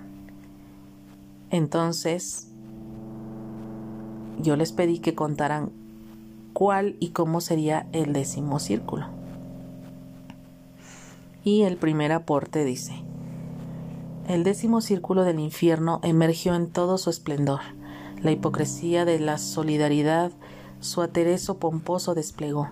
Entonces, 1.50 2.48
yo 4.42 4.56
les 4.56 4.72
pedí 4.72 5.00
que 5.00 5.16
contaran 5.16 5.72
cuál 6.54 6.96
y 7.00 7.10
cómo 7.10 7.42
sería 7.42 7.88
el 7.92 8.14
décimo 8.14 8.60
círculo. 8.60 9.08
Y 11.44 11.64
el 11.64 11.78
primer 11.78 12.12
aporte 12.12 12.64
dice, 12.64 12.94
el 14.28 14.44
décimo 14.44 14.82
círculo 14.82 15.24
del 15.24 15.40
infierno 15.40 16.00
emergió 16.04 16.56
en 16.56 16.70
todo 16.70 16.98
su 16.98 17.10
esplendor, 17.10 17.62
la 18.22 18.32
hipocresía 18.32 19.04
de 19.04 19.20
la 19.20 19.38
solidaridad 19.40 20.32
su 20.80 21.02
aterezo 21.02 21.58
pomposo 21.58 22.16
desplegó. 22.16 22.70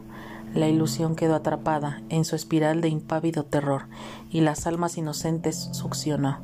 La 0.53 0.67
ilusión 0.67 1.15
quedó 1.15 1.35
atrapada 1.35 2.01
en 2.09 2.25
su 2.25 2.35
espiral 2.35 2.81
de 2.81 2.89
impávido 2.89 3.43
terror 3.43 3.83
y 4.31 4.41
las 4.41 4.65
almas 4.65 4.97
inocentes 4.97 5.69
succionó. 5.73 6.39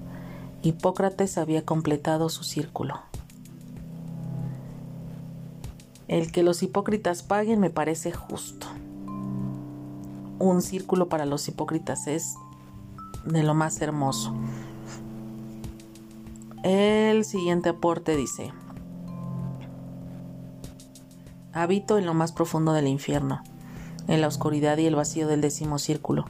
Hipócrates 0.62 1.38
había 1.38 1.66
completado 1.66 2.30
su 2.30 2.44
círculo. 2.44 3.00
El 6.08 6.32
que 6.32 6.44
los 6.44 6.62
hipócritas 6.62 7.24
paguen 7.24 7.60
me 7.60 7.72
parece 7.72 8.12
justo. 8.12 8.68
Un 10.38 10.62
círculo 10.62 11.10
para 11.10 11.26
los 11.26 11.48
hipócritas 11.48 12.06
es 12.06 12.36
de 13.26 13.42
lo 13.42 13.56
más 13.56 13.82
hermoso. 13.82 14.36
El 16.64 17.26
siguiente 17.26 17.70
aporte 17.70 18.16
dice, 18.16 18.52
Habito 21.54 21.98
en 21.98 22.06
lo 22.06 22.14
más 22.14 22.32
profundo 22.32 22.74
del 22.74 22.88
infierno, 22.88 23.42
en 24.08 24.22
la 24.22 24.28
oscuridad 24.28 24.78
y 24.78 24.86
el 24.86 24.96
vacío 24.96 25.28
del 25.28 25.42
décimo 25.42 25.80
círculo. 25.80 26.26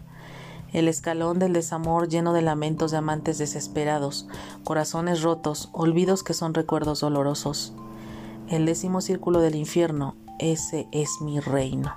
El 0.73 0.87
escalón 0.87 1.39
del 1.39 1.53
desamor 1.53 2.09
lleno 2.09 2.33
de 2.33 2.41
lamentos 2.41 2.91
de 2.91 2.97
amantes 2.97 3.37
desesperados, 3.37 4.27
corazones 4.63 5.21
rotos, 5.21 5.69
olvidos 5.71 6.23
que 6.23 6.33
son 6.33 6.53
recuerdos 6.53 6.99
dolorosos. 6.99 7.73
El 8.49 8.65
décimo 8.65 9.01
círculo 9.01 9.39
del 9.39 9.55
infierno, 9.55 10.15
ese 10.39 10.87
es 10.91 11.21
mi 11.21 11.39
reino. 11.39 11.95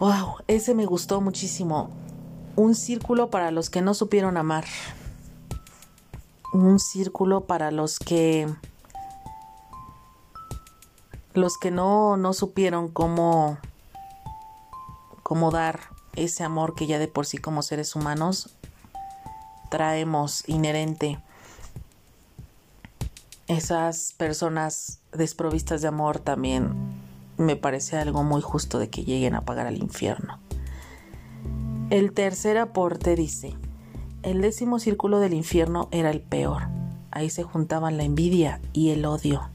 Wow, 0.00 0.38
ese 0.48 0.74
me 0.74 0.84
gustó 0.84 1.20
muchísimo. 1.20 1.90
Un 2.56 2.74
círculo 2.74 3.30
para 3.30 3.52
los 3.52 3.70
que 3.70 3.82
no 3.82 3.94
supieron 3.94 4.36
amar. 4.36 4.64
Un 6.52 6.80
círculo 6.80 7.42
para 7.42 7.70
los 7.70 8.00
que 8.00 8.48
los 11.34 11.58
que 11.58 11.70
no, 11.70 12.16
no 12.16 12.32
supieron 12.32 12.88
cómo, 12.88 13.58
cómo 15.22 15.50
dar 15.50 15.80
ese 16.14 16.44
amor 16.44 16.74
que 16.74 16.86
ya 16.86 16.98
de 16.98 17.08
por 17.08 17.26
sí 17.26 17.38
como 17.38 17.62
seres 17.62 17.96
humanos 17.96 18.50
traemos 19.70 20.46
inherente. 20.48 21.18
Esas 23.48 24.14
personas 24.16 25.00
desprovistas 25.12 25.82
de 25.82 25.88
amor 25.88 26.18
también 26.18 26.74
me 27.38 27.56
parece 27.56 27.96
algo 27.96 28.22
muy 28.22 28.42
justo 28.42 28.78
de 28.78 28.90
que 28.90 29.04
lleguen 29.04 29.34
a 29.34 29.44
pagar 29.44 29.66
al 29.66 29.78
infierno. 29.78 30.38
El 31.90 32.12
tercer 32.12 32.58
aporte 32.58 33.16
dice, 33.16 33.54
el 34.22 34.40
décimo 34.40 34.78
círculo 34.78 35.20
del 35.20 35.34
infierno 35.34 35.88
era 35.90 36.10
el 36.10 36.20
peor. 36.20 36.68
Ahí 37.10 37.28
se 37.28 37.42
juntaban 37.42 37.96
la 37.96 38.04
envidia 38.04 38.60
y 38.72 38.90
el 38.90 39.04
odio. 39.04 39.51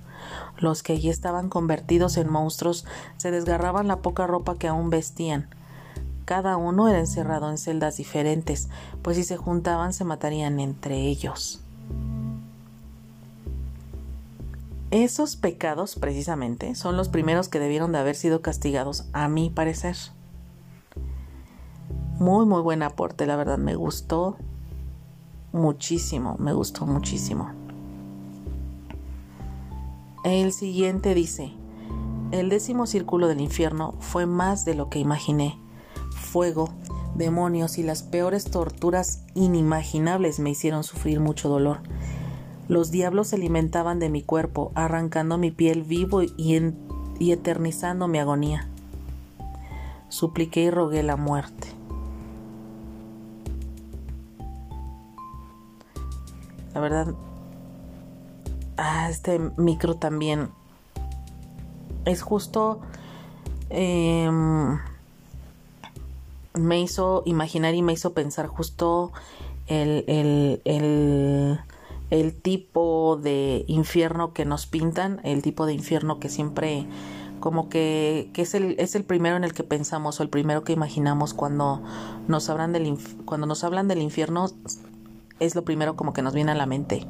Los 0.60 0.84
que 0.84 0.94
allí 0.94 1.10
estaban 1.10 1.50
convertidos 1.50 2.18
en 2.18 2.32
monstruos 2.32 2.86
se 3.18 3.32
desgarraban 3.32 3.88
la 3.88 3.98
poca 3.98 4.26
ropa 4.28 4.56
que 4.56 4.68
aún 4.68 4.90
vestían. 4.90 5.48
Cada 6.26 6.58
uno 6.58 6.90
era 6.90 7.00
encerrado 7.00 7.50
en 7.50 7.58
celdas 7.58 7.98
diferentes, 7.98 8.70
pues 9.02 9.18
si 9.18 9.24
se 9.24 9.38
juntaban 9.38 9.94
se 9.94 10.04
matarían 10.04 10.60
entre 10.60 11.02
ellos. 11.02 11.62
Esos 14.90 15.36
pecados, 15.36 15.96
precisamente, 15.96 16.74
son 16.76 16.98
los 16.98 17.10
primeros 17.10 17.50
que 17.50 17.60
debieron 17.60 17.92
de 17.92 18.00
haber 18.00 18.16
sido 18.16 18.42
castigados, 18.42 19.06
a 19.14 19.28
mi 19.28 19.50
parecer. 19.50 19.98
Muy, 22.20 22.46
muy 22.46 22.62
buen 22.62 22.82
aporte, 22.84 23.26
la 23.26 23.36
verdad, 23.36 23.58
me 23.58 23.76
gustó 23.76 24.38
muchísimo, 25.52 26.36
me 26.40 26.54
gustó 26.54 26.86
muchísimo. 26.86 27.67
El 30.27 30.51
siguiente 30.51 31.15
dice, 31.15 31.53
el 32.31 32.50
décimo 32.50 32.86
círculo 32.86 33.29
del 33.29 33.39
infierno 33.39 33.93
fue 34.01 34.25
más 34.25 34.65
de 34.65 34.75
lo 34.75 34.89
que 34.89 35.00
imaginé. 35.00 35.57
fuego, 36.12 36.67
demonios 37.15 37.77
y 37.77 37.84
las 37.84 38.03
peores 38.03 38.51
torturas 38.51 39.24
inimaginables 39.36 40.41
me 40.41 40.50
hicieron 40.50 40.84
sufrir 40.84 41.22
mucho 41.22 41.48
dolor. 41.48 41.79
Los 42.67 42.91
diablos 42.91 43.29
se 43.29 43.38
alimentaban 43.38 44.00
de 44.00 44.10
mi 44.10 44.22
cuerpo, 44.22 44.74
arrancando 44.75 45.38
mi 45.38 45.50
piel 45.50 45.84
vivo 45.84 46.22
y, 46.22 47.31
eternizando 47.31 48.10
mi 48.10 48.19
agonía. 48.19 48.67
Supliqué 50.10 50.63
y 50.63 50.72
rogué 50.72 51.03
la 51.03 51.15
muerte. 51.15 51.69
La 56.74 56.81
verdad, 56.81 57.15
ah, 58.77 59.10
este 59.10 59.39
micro 59.57 59.96
también. 59.96 60.50
Es 62.05 62.22
justo... 62.22 62.81
Em, 63.69 64.79
me 66.57 66.81
hizo 66.81 67.24
imaginar 67.25 67.75
y 67.75 67.81
me 67.81 67.93
hizo 67.93 68.13
pensar 68.13 68.48
justo 68.48 69.12
el, 69.67 70.03
el, 70.07 71.60
el, 72.10 72.41
tipo 72.41 73.19
de 73.22 73.65
infierno 73.67 74.34
que 74.34 74.46
nos 74.46 74.65
pintan, 74.65 75.19
el 75.24 75.41
tipo 75.41 75.65
de 75.65 75.74
infierno 75.74 76.19
que 76.19 76.29
siempre 76.29 76.86
como 77.39 77.69
que, 77.69 78.31
que 78.34 78.41
es, 78.41 78.55
el, 78.55 78.75
es 78.79 78.96
el 78.96 79.03
primero 79.03 79.36
en 79.36 79.43
el 79.43 79.53
que 79.53 79.63
pensamos 79.63 80.19
o 80.19 80.24
el 80.24 80.29
primero 80.29 80.63
que 80.63 80.74
imaginamos 80.74 81.34
cuando 81.34 81.84
nos 82.27 82.50
hablan 82.50 82.74
del 82.74 82.98
cuando 83.25 83.46
nos 83.46 83.63
hablan 83.63 83.88
del 83.88 84.01
infierno 84.01 84.50
es 85.39 85.53
lo 85.53 85.63
primero 85.63 85.96
como 85.96 86.13
que 86.13 86.24
nos 86.24 86.34
viene 86.34 86.51
a 86.51 86.55
la 86.55 86.65
mente 86.65 87.05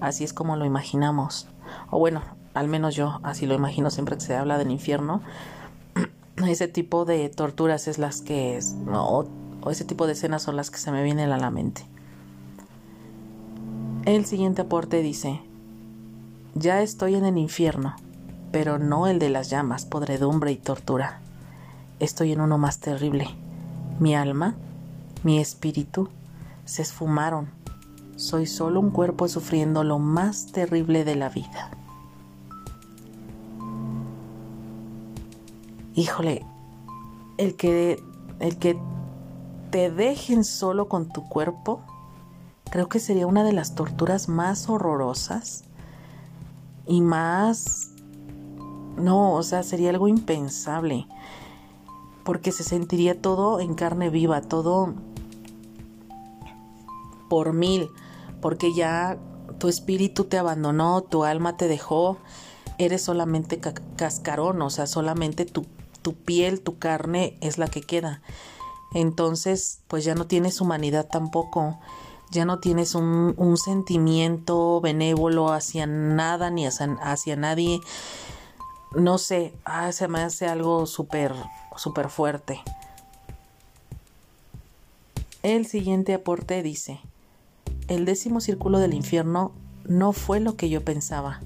así 0.00 0.24
es 0.24 0.32
como 0.32 0.56
lo 0.56 0.64
imaginamos 0.64 1.48
o 1.90 1.98
bueno 1.98 2.22
al 2.54 2.68
menos 2.68 2.94
yo 2.96 3.20
así 3.22 3.46
lo 3.46 3.54
imagino 3.54 3.90
siempre 3.90 4.16
que 4.16 4.22
se 4.22 4.36
habla 4.36 4.58
del 4.58 4.70
infierno 4.70 5.22
ese 6.48 6.68
tipo 6.68 7.04
de 7.04 7.28
torturas 7.28 7.88
es 7.88 7.98
las 7.98 8.20
que 8.20 8.56
es, 8.56 8.76
o, 8.88 9.26
ese 9.70 9.84
tipo 9.84 10.06
de 10.06 10.12
escenas 10.12 10.42
son 10.42 10.56
las 10.56 10.70
que 10.70 10.78
se 10.78 10.92
me 10.92 11.02
vienen 11.02 11.30
a 11.30 11.38
la 11.38 11.50
mente. 11.50 11.84
El 14.04 14.24
siguiente 14.24 14.62
aporte 14.62 15.02
dice, 15.02 15.40
ya 16.54 16.82
estoy 16.82 17.14
en 17.14 17.24
el 17.24 17.36
infierno, 17.36 17.94
pero 18.50 18.78
no 18.78 19.06
el 19.06 19.18
de 19.18 19.28
las 19.28 19.50
llamas, 19.50 19.84
podredumbre 19.84 20.52
y 20.52 20.56
tortura. 20.56 21.20
Estoy 21.98 22.32
en 22.32 22.40
uno 22.40 22.56
más 22.56 22.78
terrible. 22.78 23.28
Mi 23.98 24.14
alma, 24.14 24.54
mi 25.22 25.38
espíritu, 25.38 26.08
se 26.64 26.80
esfumaron. 26.80 27.48
Soy 28.20 28.46
solo 28.46 28.80
un 28.80 28.90
cuerpo 28.90 29.28
sufriendo 29.28 29.82
lo 29.82 29.98
más 29.98 30.52
terrible 30.52 31.04
de 31.04 31.16
la 31.16 31.30
vida. 31.30 31.70
híjole, 35.94 36.44
el 37.38 37.56
que, 37.56 38.02
el 38.40 38.58
que 38.58 38.78
te 39.70 39.90
dejen 39.90 40.44
solo 40.44 40.88
con 40.88 41.08
tu 41.08 41.28
cuerpo, 41.28 41.80
creo 42.70 42.88
que 42.88 43.00
sería 43.00 43.26
una 43.26 43.42
de 43.42 43.52
las 43.52 43.74
torturas 43.74 44.28
más 44.28 44.68
horrorosas 44.68 45.64
y 46.86 47.00
más... 47.00 47.92
No, 48.96 49.32
o 49.32 49.42
sea, 49.42 49.62
sería 49.62 49.90
algo 49.90 50.08
impensable, 50.08 51.06
porque 52.22 52.52
se 52.52 52.64
sentiría 52.64 53.20
todo 53.20 53.60
en 53.60 53.74
carne 53.74 54.10
viva, 54.10 54.42
todo 54.42 54.92
por 57.30 57.54
mil, 57.54 57.88
porque 58.40 58.74
ya 58.74 59.18
tu 59.58 59.68
espíritu 59.68 60.24
te 60.24 60.38
abandonó, 60.38 61.02
tu 61.02 61.24
alma 61.24 61.56
te 61.56 61.68
dejó, 61.68 62.18
eres 62.78 63.02
solamente 63.02 63.60
cascarón, 63.96 64.62
o 64.62 64.70
sea, 64.70 64.86
solamente 64.86 65.44
tu 65.44 65.66
tu 66.02 66.14
piel, 66.14 66.60
tu 66.60 66.78
carne 66.78 67.36
es 67.40 67.58
la 67.58 67.68
que 67.68 67.82
queda. 67.82 68.22
Entonces, 68.94 69.80
pues 69.88 70.04
ya 70.04 70.14
no 70.14 70.26
tienes 70.26 70.60
humanidad 70.60 71.06
tampoco, 71.06 71.78
ya 72.30 72.44
no 72.44 72.58
tienes 72.58 72.94
un, 72.94 73.56
sentimiento 73.56 74.80
benévolo 74.80 75.52
hacia 75.52 75.86
nada 75.86 76.50
ni 76.50 76.66
hacia, 76.66 77.36
nadie. 77.36 77.80
No 78.94 79.18
sé, 79.18 79.54
ah, 79.64 79.92
se 79.92 80.08
me 80.08 80.20
hace 80.22 80.46
algo 80.46 80.86
súper, 80.86 81.34
súper 81.76 82.08
fuerte. 82.08 82.60
El 85.42 85.66
siguiente 85.66 86.14
aporte 86.14 86.62
dice, 86.62 87.00
el 87.90 88.06
décimo 88.06 88.40
círculo 88.40 88.78
del 88.78 88.94
infierno 88.94 89.52
no 89.86 90.14
fue 90.14 90.40
lo 90.40 90.56
que 90.56 90.70
yo 90.70 90.82
pensaba. 90.82 91.40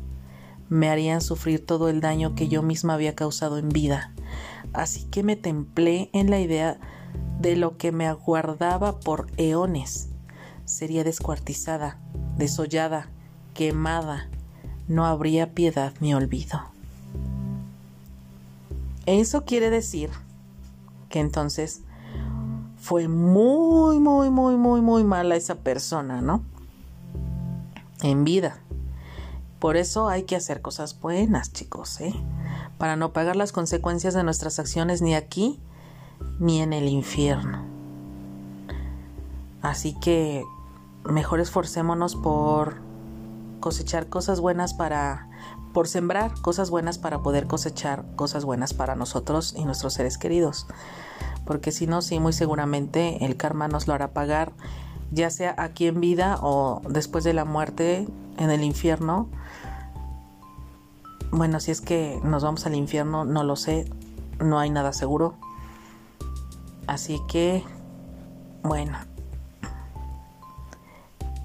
Me 0.69 0.89
harían 0.89 1.21
sufrir 1.21 1.67
todo 1.67 1.89
el 1.89 2.01
daño 2.01 2.37
que 2.37 2.47
yo 2.47 2.63
misma 2.63 2.95
había 2.95 3.17
causado 3.17 3.59
en 3.59 3.69
vida 3.69 4.15
así 4.75 5.05
que 5.05 5.23
me 5.23 5.37
templé 5.37 6.11
en 6.13 6.29
la 6.29 6.41
idea 6.41 6.79
de 7.41 7.57
lo 7.57 7.79
que 7.79 7.93
me 7.93 8.07
aguardaba 8.07 9.01
por 9.01 9.29
eones. 9.39 10.09
Sería 10.67 11.05
descuartizada, 11.05 11.99
desollada, 12.37 13.09
quemada, 13.55 14.29
no 14.89 15.07
habría 15.07 15.55
piedad 15.55 15.95
ni 16.01 16.13
olvido. 16.13 16.61
Eso 19.07 19.45
quiere 19.45 19.71
decir 19.71 20.11
que 21.09 21.21
entonces 21.21 21.83
fue 22.85 23.09
muy, 23.09 23.99
muy, 23.99 24.29
muy, 24.29 24.57
muy, 24.59 24.83
muy 24.83 25.05
mala 25.05 25.37
esa 25.37 25.55
persona, 25.55 26.21
¿no? 26.21 26.45
En 28.03 28.25
vida. 28.25 28.59
Por 29.59 29.79
eso 29.79 30.11
hay 30.11 30.25
que 30.25 30.37
hacer 30.37 30.61
cosas 30.61 31.01
buenas, 31.01 31.51
chicos, 31.51 31.99
¿eh? 32.03 32.13
para 32.77 32.97
no 32.97 33.15
pagar 33.15 33.37
las 33.37 33.53
consecuencias 33.53 34.13
de 34.13 34.23
nuestras 34.23 34.59
acciones 34.59 35.01
ni 35.01 35.15
aquí 35.15 35.59
ni 36.39 36.61
en 36.61 36.75
el 36.75 36.87
infierno. 36.89 37.65
Así 39.63 39.99
que 39.99 40.45
mejor 41.05 41.41
esforcémonos 41.41 42.17
por 42.17 42.77
cosechar 43.61 44.11
cosas 44.11 44.41
buenas 44.41 44.75
para 44.75 45.31
por 45.73 45.89
sembrar 45.89 46.39
cosas 46.43 46.69
buenas 46.69 46.99
para 46.99 47.23
poder 47.23 47.47
cosechar 47.47 48.05
cosas 48.15 48.45
buenas 48.45 48.75
para 48.75 48.95
nosotros 48.95 49.55
y 49.57 49.65
nuestros 49.65 49.95
seres 49.95 50.19
queridos. 50.19 50.67
Porque 51.45 51.73
si 51.73 51.87
no, 51.87 52.03
sí, 52.03 52.19
muy 52.21 52.33
seguramente 52.33 53.25
el 53.25 53.37
karma 53.37 53.69
nos 53.69 53.87
lo 53.87 53.95
hará 53.95 54.13
pagar, 54.13 54.53
ya 55.11 55.31
sea 55.31 55.55
aquí 55.59 55.87
en 55.87 56.01
vida 56.01 56.39
o 56.41 56.81
después 56.89 57.25
de 57.25 57.35
la 57.35 57.45
muerte 57.45 58.07
en 58.39 58.51
el 58.51 58.63
infierno 58.65 59.29
bueno, 61.37 61.59
si 61.59 61.73
es 61.73 61.81
que 61.81 62.21
nos 62.23 62.45
vamos 62.45 62.65
al 62.65 62.77
infierno, 62.77 63.25
no 63.25 63.43
lo 63.43 63.57
sé, 63.57 63.87
no 64.39 64.61
hay 64.61 64.71
nada 64.71 64.93
seguro. 64.93 65.35
Así 66.87 67.21
que, 67.29 67.65
bueno, 68.63 68.97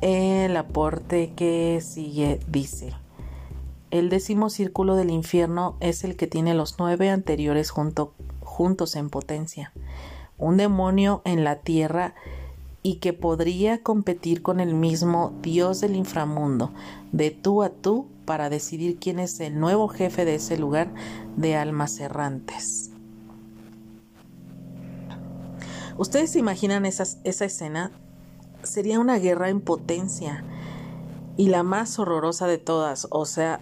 el 0.02 0.56
aporte 0.56 1.34
que 1.36 1.82
sigue 1.82 2.40
dice, 2.48 2.94
el 3.90 4.10
décimo 4.10 4.52
círculo 4.52 4.96
del 4.96 5.10
infierno 5.10 5.76
es 5.80 6.04
el 6.04 6.16
que 6.16 6.28
tiene 6.28 6.54
los 6.54 6.76
nueve 6.78 7.10
anteriores 7.10 7.72
juntos 8.60 8.98
en 8.98 9.10
potencia. 9.10 9.72
Un 10.38 10.58
demonio 10.58 11.22
en 11.24 11.46
la 11.46 11.60
tierra 11.60 12.14
y 12.84 12.96
que 12.96 13.14
podría 13.14 13.84
competir 13.84 14.42
con 14.42 14.60
el 14.60 14.74
mismo 14.74 15.32
Dios 15.42 15.80
del 15.80 15.96
inframundo, 15.96 16.74
de 17.14 17.32
tú 17.32 17.64
a 17.64 17.70
tú, 17.70 18.08
para 18.26 18.50
decidir 18.50 19.00
quién 19.00 19.18
es 19.18 19.40
el 19.40 19.58
nuevo 19.62 19.88
jefe 19.88 20.26
de 20.26 20.36
ese 20.36 20.58
lugar 20.58 20.94
de 21.38 21.56
almas 21.56 22.02
errantes. 22.02 22.92
¿Ustedes 25.98 26.32
se 26.32 26.40
imaginan 26.40 26.86
esa 26.86 27.16
escena? 27.24 27.94
Sería 28.64 29.00
una 29.00 29.20
guerra 29.20 29.48
en 29.48 29.62
potencia 29.62 30.44
y 31.38 31.48
la 31.48 31.64
más 31.64 31.98
horrorosa 31.98 32.46
de 32.46 32.58
todas, 32.58 33.08
o 33.10 33.26
sea, 33.26 33.62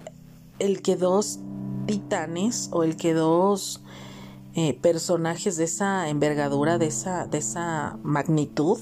el 0.58 0.82
que 0.82 0.96
dos 0.96 1.38
titanes 1.86 2.70
o 2.72 2.82
el 2.84 2.96
que 2.96 3.14
dos 3.14 3.84
eh, 4.58 4.74
personajes 4.74 5.56
de 5.56 5.66
esa 5.66 6.10
envergadura, 6.10 6.80
de 6.80 6.88
esa, 6.88 7.28
de 7.28 7.38
esa 7.38 8.00
magnitud, 8.02 8.80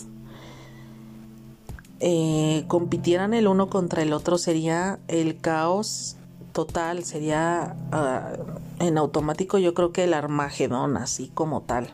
eh, 1.99 2.63
compitieran 2.69 3.33
el 3.33 3.49
uno 3.49 3.69
contra 3.69 4.01
el 4.01 4.13
otro 4.13 4.37
sería 4.37 4.99
el 5.09 5.37
caos 5.41 6.15
total, 6.53 7.03
sería 7.03 7.75
ah, 7.91 8.37
en 8.79 8.97
automático 8.97 9.57
yo 9.57 9.73
creo 9.73 9.91
que 9.91 10.05
el 10.05 10.13
Armagedón, 10.13 10.95
así 10.95 11.29
como 11.33 11.63
tal. 11.63 11.89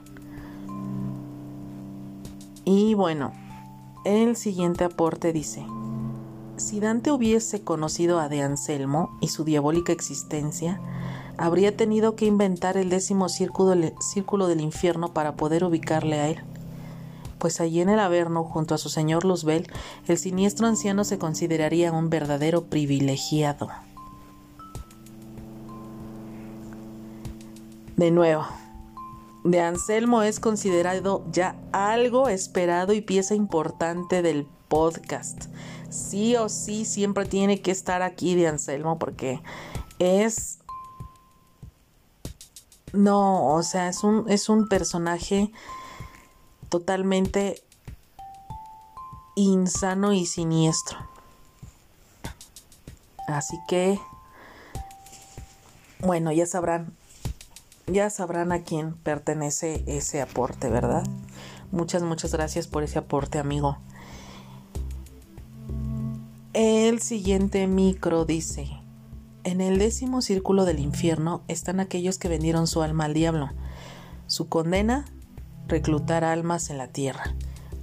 Y 2.64 2.94
bueno, 2.94 3.34
el 4.06 4.36
siguiente 4.36 4.84
aporte 4.84 5.34
dice, 5.34 5.66
si 6.56 6.80
Dante 6.80 7.12
hubiese 7.12 7.64
conocido 7.64 8.20
a 8.20 8.30
De 8.30 8.44
Anselmo 8.44 9.18
y 9.22 9.30
su 9.30 9.44
diabólica 9.44 9.92
existencia, 9.92 10.80
habría 11.42 11.76
tenido 11.76 12.16
que 12.16 12.26
inventar 12.26 12.78
el 12.78 12.90
décimo 12.90 13.28
círculo 13.30 14.48
del 14.48 14.62
infierno 14.62 15.14
para 15.14 15.36
poder 15.36 15.64
ubicarle 15.64 16.20
a 16.20 16.30
él 16.30 16.44
pues 17.42 17.60
allí 17.60 17.82
en 17.82 17.90
el 17.90 18.00
Averno, 18.00 18.44
junto 18.44 18.76
a 18.76 18.78
su 18.78 18.88
señor 18.88 19.26
Luzbel, 19.26 19.68
el 20.08 20.20
siniestro 20.20 20.68
anciano 20.68 21.04
se 21.04 21.18
consideraría 21.18 21.92
un 21.92 22.12
verdadero 22.12 22.66
privilegiado. 22.66 23.70
De 27.98 28.12
nuevo, 28.12 28.46
de 29.44 29.60
Anselmo 29.60 30.22
es 30.22 30.40
considerado 30.40 31.26
ya 31.32 31.56
algo 31.72 32.30
esperado 32.30 32.94
y 32.94 33.02
pieza 33.02 33.34
importante 33.34 34.22
del 34.22 34.46
podcast. 34.68 35.46
Sí 35.90 36.36
o 36.36 36.48
sí, 36.48 36.86
siempre 36.86 37.26
tiene 37.26 37.60
que 37.60 37.72
estar 37.72 38.04
aquí 38.04 38.36
de 38.36 38.48
Anselmo 38.48 39.00
porque 39.00 39.42
es... 39.98 40.60
No, 42.94 43.54
o 43.54 43.64
sea, 43.64 43.88
es 43.90 44.04
un, 44.04 44.30
es 44.30 44.50
un 44.50 44.68
personaje 44.68 45.52
totalmente 46.70 47.64
insano 49.36 50.14
y 50.14 50.26
siniestro. 50.26 50.98
Así 53.28 53.58
que, 53.68 54.00
bueno, 56.00 56.32
ya 56.32 56.46
sabrán, 56.46 56.94
ya 57.88 58.10
sabrán 58.10 58.52
a 58.52 58.64
quién 58.64 58.96
pertenece 58.96 59.84
ese 59.88 60.22
aporte, 60.22 60.70
¿verdad? 60.70 61.04
Muchas, 61.72 62.04
muchas 62.04 62.34
gracias 62.34 62.68
por 62.68 62.84
ese 62.84 63.00
aporte, 63.00 63.40
amigo. 63.40 63.78
El 66.54 67.02
siguiente 67.02 67.66
micro 67.68 68.26
dice, 68.26 68.81
en 69.44 69.62
el 69.62 69.80
décimo 69.80 70.22
círculo 70.22 70.66
del 70.66 70.80
infierno 70.80 71.42
están 71.48 71.80
aquellos 71.80 72.18
que 72.18 72.28
vendieron 72.28 72.68
su 72.68 72.82
alma 72.82 73.06
al 73.06 73.14
diablo. 73.14 73.50
Su 74.28 74.48
condena, 74.48 75.06
reclutar 75.68 76.24
almas 76.24 76.70
en 76.70 76.78
la 76.78 76.88
tierra. 76.88 77.34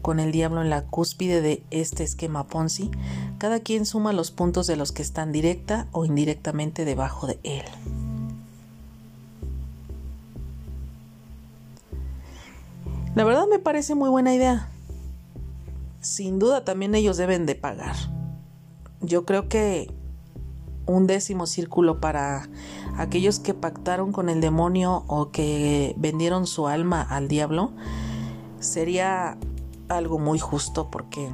Con 0.02 0.20
el 0.20 0.30
diablo 0.30 0.62
en 0.62 0.70
la 0.70 0.84
cúspide 0.84 1.40
de 1.40 1.62
este 1.70 2.04
esquema 2.04 2.46
Ponzi, 2.46 2.90
cada 3.38 3.60
quien 3.60 3.84
suma 3.84 4.12
los 4.12 4.30
puntos 4.30 4.66
de 4.66 4.76
los 4.76 4.92
que 4.92 5.02
están 5.02 5.32
directa 5.32 5.88
o 5.92 6.04
indirectamente 6.04 6.84
debajo 6.84 7.26
de 7.26 7.38
él. 7.42 7.64
La 13.14 13.24
verdad 13.24 13.46
me 13.50 13.58
parece 13.58 13.96
muy 13.96 14.08
buena 14.08 14.32
idea. 14.32 14.68
Sin 16.00 16.38
duda 16.38 16.64
también 16.64 16.94
ellos 16.94 17.16
deben 17.16 17.46
de 17.46 17.56
pagar. 17.56 17.96
Yo 19.00 19.24
creo 19.24 19.48
que 19.48 19.92
un 20.88 21.06
décimo 21.06 21.46
círculo 21.46 22.00
para 22.00 22.48
aquellos 22.96 23.38
que 23.38 23.54
pactaron 23.54 24.12
con 24.12 24.28
el 24.28 24.40
demonio 24.40 25.04
o 25.06 25.30
que 25.30 25.94
vendieron 25.98 26.46
su 26.46 26.66
alma 26.66 27.02
al 27.02 27.28
diablo 27.28 27.72
sería 28.60 29.38
algo 29.88 30.18
muy 30.18 30.38
justo 30.38 30.90
porque 30.90 31.30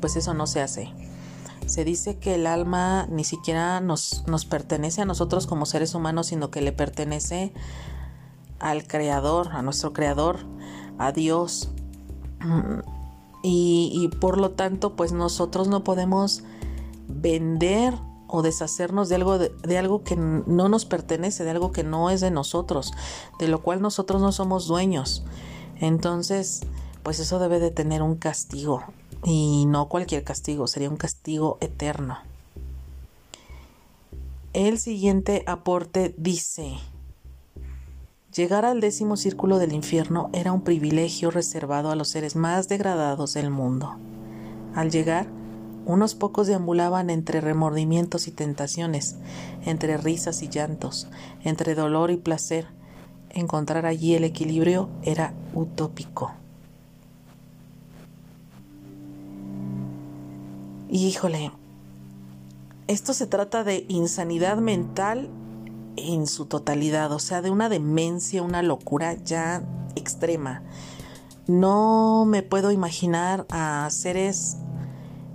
pues 0.00 0.16
eso 0.16 0.34
no 0.34 0.46
se 0.46 0.60
hace. 0.60 0.92
Se 1.66 1.84
dice 1.84 2.18
que 2.18 2.36
el 2.36 2.46
alma 2.46 3.06
ni 3.10 3.24
siquiera 3.24 3.80
nos, 3.80 4.24
nos 4.26 4.46
pertenece 4.46 5.02
a 5.02 5.04
nosotros 5.04 5.46
como 5.46 5.66
seres 5.66 5.94
humanos, 5.94 6.28
sino 6.28 6.50
que 6.50 6.62
le 6.62 6.72
pertenece 6.72 7.52
al 8.58 8.86
Creador, 8.86 9.48
a 9.52 9.62
nuestro 9.62 9.92
Creador, 9.92 10.38
a 10.98 11.12
Dios. 11.12 11.70
Y, 13.42 14.10
por 14.20 14.38
lo 14.38 14.50
tanto, 14.52 14.96
pues 14.96 15.12
nosotros 15.12 15.68
no 15.68 15.84
podemos 15.84 16.42
vender 17.08 17.94
o 18.28 18.42
deshacernos 18.42 19.08
de 19.08 19.16
algo, 19.16 19.38
de, 19.38 19.78
algo 19.78 20.04
que 20.04 20.14
no 20.16 20.68
nos 20.68 20.84
pertenece, 20.84 21.44
de 21.44 21.50
algo 21.50 21.72
que 21.72 21.82
no 21.82 22.10
es 22.10 22.20
de 22.20 22.30
nosotros, 22.30 22.92
de 23.38 23.48
lo 23.48 23.62
cual 23.62 23.80
nosotros 23.80 24.20
no 24.20 24.32
somos 24.32 24.66
dueños. 24.66 25.24
Entonces, 25.80 26.60
pues 27.02 27.18
eso 27.20 27.38
debe 27.38 27.58
de 27.58 27.70
tener 27.70 28.02
un 28.02 28.16
castigo. 28.16 28.84
Y 29.24 29.64
no 29.66 29.88
cualquier 29.88 30.22
castigo, 30.24 30.66
sería 30.66 30.90
un 30.90 30.96
castigo 30.96 31.58
eterno. 31.60 32.18
El 34.52 34.78
siguiente 34.78 35.42
aporte 35.46 36.14
dice, 36.18 36.78
Llegar 38.34 38.66
al 38.66 38.80
décimo 38.80 39.16
círculo 39.16 39.58
del 39.58 39.72
infierno 39.72 40.28
era 40.34 40.52
un 40.52 40.60
privilegio 40.60 41.30
reservado 41.30 41.90
a 41.90 41.96
los 41.96 42.08
seres 42.08 42.36
más 42.36 42.68
degradados 42.68 43.32
del 43.34 43.50
mundo. 43.50 43.96
Al 44.74 44.90
llegar, 44.90 45.26
unos 45.88 46.14
pocos 46.14 46.46
deambulaban 46.46 47.10
entre 47.10 47.40
remordimientos 47.40 48.28
y 48.28 48.30
tentaciones, 48.30 49.16
entre 49.64 49.96
risas 49.96 50.42
y 50.42 50.48
llantos, 50.48 51.08
entre 51.42 51.74
dolor 51.74 52.10
y 52.10 52.16
placer. 52.16 52.66
Encontrar 53.30 53.86
allí 53.86 54.14
el 54.14 54.24
equilibrio 54.24 54.88
era 55.02 55.34
utópico. 55.54 56.32
híjole, 60.90 61.52
esto 62.86 63.12
se 63.12 63.26
trata 63.26 63.62
de 63.62 63.84
insanidad 63.88 64.58
mental 64.58 65.28
en 65.96 66.26
su 66.26 66.46
totalidad, 66.46 67.12
o 67.12 67.18
sea, 67.18 67.42
de 67.42 67.50
una 67.50 67.68
demencia, 67.68 68.42
una 68.42 68.62
locura 68.62 69.14
ya 69.14 69.62
extrema. 69.96 70.62
No 71.46 72.24
me 72.26 72.42
puedo 72.42 72.70
imaginar 72.70 73.46
a 73.50 73.88
seres 73.90 74.56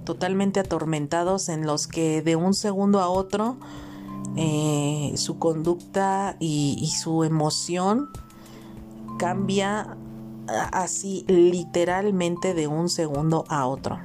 totalmente 0.04 0.60
atormentados 0.60 1.50
en 1.50 1.66
los 1.66 1.88
que 1.88 2.22
de 2.22 2.36
un 2.36 2.54
segundo 2.54 3.00
a 3.00 3.10
otro 3.10 3.58
eh, 4.36 5.14
su 5.16 5.38
conducta 5.40 6.38
y 6.40 6.92
su 6.98 7.24
emoción 7.24 8.10
cambia 9.18 9.96
así 10.48 11.26
literalmente 11.28 12.54
de 12.54 12.68
un 12.68 12.90
segundo 12.90 13.46
a 13.50 13.66
otro. 13.66 14.00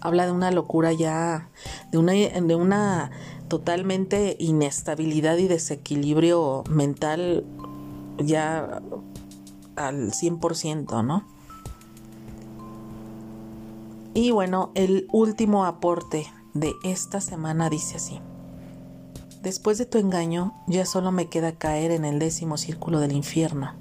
Habla 0.00 0.26
de 0.26 0.32
una 0.32 0.50
locura 0.50 0.92
ya, 0.92 1.48
de 1.90 1.98
una, 1.98 2.12
de 2.12 2.54
una 2.54 3.10
totalmente 3.48 4.36
inestabilidad 4.38 5.38
y 5.38 5.48
desequilibrio 5.48 6.64
mental 6.68 7.44
ya 8.18 8.82
al 9.76 10.12
100%, 10.12 11.04
¿no? 11.04 11.24
Y 14.14 14.30
bueno, 14.30 14.70
el 14.76 15.08
último 15.10 15.64
aporte 15.66 16.32
de 16.54 16.72
esta 16.84 17.20
semana 17.20 17.68
dice 17.68 17.96
así. 17.96 18.20
Después 19.42 19.76
de 19.76 19.86
tu 19.86 19.98
engaño, 19.98 20.54
ya 20.68 20.86
solo 20.86 21.10
me 21.10 21.28
queda 21.28 21.58
caer 21.58 21.90
en 21.90 22.04
el 22.04 22.20
décimo 22.20 22.56
círculo 22.56 23.00
del 23.00 23.10
infierno, 23.10 23.74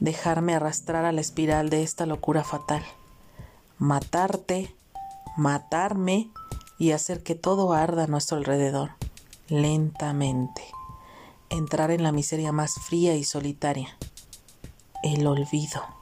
dejarme 0.00 0.54
arrastrar 0.54 1.06
a 1.06 1.12
la 1.12 1.22
espiral 1.22 1.70
de 1.70 1.82
esta 1.82 2.04
locura 2.04 2.44
fatal, 2.44 2.82
matarte, 3.78 4.74
matarme 5.34 6.30
y 6.78 6.92
hacer 6.92 7.22
que 7.22 7.34
todo 7.34 7.72
arda 7.72 8.04
a 8.04 8.06
nuestro 8.06 8.36
alrededor, 8.36 8.90
lentamente. 9.48 10.62
Entrar 11.48 11.90
en 11.90 12.02
la 12.02 12.12
miseria 12.12 12.52
más 12.52 12.74
fría 12.74 13.16
y 13.16 13.24
solitaria, 13.24 13.96
el 15.02 15.26
olvido. 15.26 15.99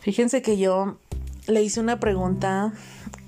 Fíjense 0.00 0.42
que 0.42 0.58
yo 0.58 0.96
le 1.46 1.62
hice 1.62 1.80
una 1.80 2.00
pregunta 2.00 2.72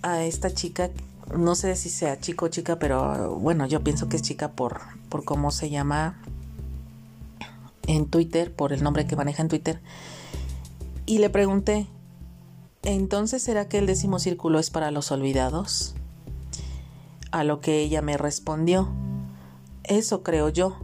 a 0.02 0.24
esta 0.24 0.52
chica, 0.52 0.90
no 1.37 1.54
sé 1.54 1.76
si 1.76 1.90
sea 1.90 2.18
chico 2.18 2.46
o 2.46 2.48
chica, 2.48 2.78
pero 2.78 3.37
bueno, 3.37 3.66
yo 3.66 3.85
pienso 3.85 4.08
que 4.08 4.16
es 4.16 4.22
chica 4.22 4.52
por, 4.52 4.80
por 5.08 5.24
cómo 5.24 5.50
se 5.50 5.70
llama 5.70 6.18
en 7.87 8.06
Twitter, 8.06 8.54
por 8.54 8.72
el 8.72 8.82
nombre 8.82 9.06
que 9.06 9.16
maneja 9.16 9.42
en 9.42 9.48
Twitter. 9.48 9.80
Y 11.04 11.18
le 11.18 11.30
pregunté, 11.30 11.87
entonces, 12.82 13.42
¿será 13.42 13.68
que 13.68 13.78
el 13.78 13.87
décimo 13.87 14.18
círculo 14.18 14.58
es 14.58 14.70
para 14.70 14.90
los 14.90 15.12
olvidados? 15.12 15.94
A 17.30 17.44
lo 17.44 17.61
que 17.61 17.80
ella 17.80 18.02
me 18.02 18.16
respondió, 18.16 18.88
eso 19.85 20.22
creo 20.22 20.48
yo. 20.48 20.78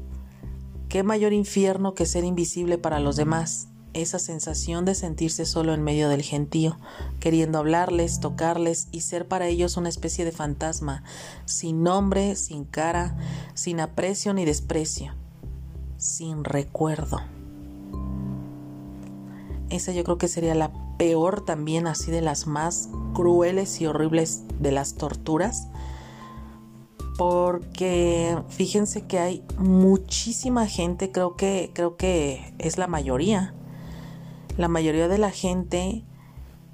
¿Qué 0.88 1.03
mayor 1.03 1.33
infierno 1.33 1.94
que 1.94 2.07
ser 2.07 2.24
invisible 2.24 2.79
para 2.79 3.01
los 3.01 3.16
demás? 3.16 3.67
Esa 3.94 4.18
sensación 4.18 4.85
de 4.85 4.94
sentirse 4.94 5.44
solo 5.44 5.74
en 5.74 5.83
medio 5.83 6.09
del 6.09 6.22
gentío, 6.22 6.79
queriendo 7.20 7.59
hablarles, 7.59 8.20
tocarles 8.20 8.88
y 8.92 9.01
ser 9.01 9.27
para 9.27 9.46
ellos 9.48 9.77
una 9.77 9.88
especie 9.88 10.24
de 10.24 10.33
fantasma, 10.33 11.03
sin 11.46 11.83
nombre, 11.83 12.37
sin 12.37 12.64
cara, 12.64 13.16
sin 13.55 13.81
aprecio 13.81 14.35
ni 14.35 14.44
desprecio, 14.44 15.14
sin 15.96 16.44
recuerdo. 16.44 17.20
Esa 19.70 19.92
yo 19.92 20.05
creo 20.05 20.18
que 20.18 20.29
sería 20.29 20.55
la 20.55 20.72
peor 20.98 21.44
también 21.44 21.87
así 21.87 22.11
de 22.11 22.20
las 22.20 22.46
más 22.46 22.88
crueles 23.14 23.81
y 23.81 23.87
horribles 23.87 24.42
de 24.61 24.72
las 24.72 24.94
torturas. 24.94 25.68
Porque 27.16 28.38
fíjense 28.48 29.07
que 29.07 29.18
hay 29.18 29.44
muchísima 29.59 30.66
gente, 30.66 31.11
creo 31.11 31.37
que, 31.37 31.72
creo 31.74 31.96
que 31.96 32.55
es 32.59 32.79
la 32.79 32.87
mayoría. 32.87 33.55
La 34.59 34.68
mayoría 34.68 35.09
de 35.09 35.16
la 35.16 35.31
gente 35.31 36.05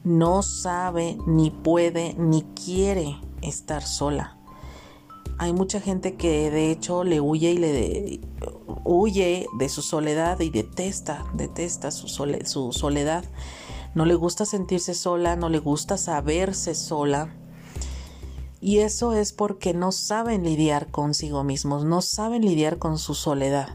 no 0.02 0.42
sabe, 0.42 1.16
ni 1.26 1.50
puede, 1.50 2.14
ni 2.14 2.42
quiere 2.42 3.20
estar 3.42 3.84
sola. 3.84 4.36
Hay 5.38 5.52
mucha 5.52 5.80
gente 5.80 6.16
que 6.16 6.50
de 6.50 6.72
hecho 6.72 7.04
le 7.04 7.20
huye 7.20 7.52
y 7.52 7.58
le 7.58 8.20
huye 8.84 9.46
de 9.58 9.68
su 9.68 9.82
soledad 9.82 10.40
y 10.40 10.50
detesta, 10.50 11.24
detesta 11.34 11.92
su, 11.92 12.08
su 12.08 12.72
soledad 12.72 13.24
no 13.94 14.04
le 14.06 14.16
gusta 14.16 14.44
sentirse 14.44 14.92
sola, 14.92 15.36
no 15.36 15.48
le 15.48 15.60
gusta 15.60 15.96
saberse 15.96 16.74
sola. 16.74 17.32
Y 18.60 18.78
eso 18.78 19.12
es 19.12 19.32
porque 19.32 19.72
no 19.72 19.92
saben 19.92 20.42
lidiar 20.42 20.90
consigo 20.90 21.44
mismos, 21.44 21.84
no 21.84 22.02
saben 22.02 22.42
lidiar 22.42 22.78
con 22.78 22.98
su 22.98 23.14
soledad. 23.14 23.68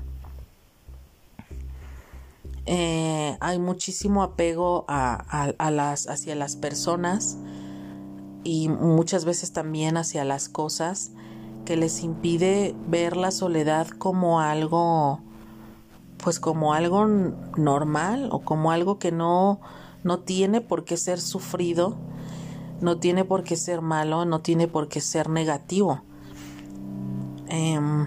Eh, 2.71 3.35
hay 3.39 3.57
muchísimo 3.57 4.21
apego 4.21 4.85
a, 4.87 5.71
las, 5.71 6.07
hacia 6.07 6.35
las 6.35 6.55
personas 6.55 7.39
y 8.43 8.69
muchas 8.69 9.25
veces 9.25 9.53
también 9.53 9.97
hacia 9.97 10.23
las 10.23 10.49
cosas 10.49 11.11
que 11.65 11.75
les 11.77 12.03
impide 12.03 12.75
ver 12.87 13.17
la 13.17 13.31
soledad 13.31 13.87
como 13.87 14.39
algo 14.39 15.19
pues 16.23 16.39
como 16.39 16.75
algo 16.75 17.07
normal 17.07 18.29
o 18.31 18.41
como 18.41 18.71
algo 18.71 18.99
que 18.99 19.11
no 19.11 19.61
no 20.03 20.19
tiene 20.19 20.61
por 20.61 20.85
qué 20.85 20.95
ser 20.95 21.19
sufrido, 21.19 21.97
no 22.81 22.99
tiene 22.99 23.25
por 23.25 23.43
qué 23.43 23.55
ser 23.55 23.81
malo, 23.81 24.25
no 24.25 24.41
tiene 24.41 24.67
por 24.67 24.89
qué 24.89 25.01
ser 25.01 25.27
negativo. 25.27 26.03
Em, 27.47 28.05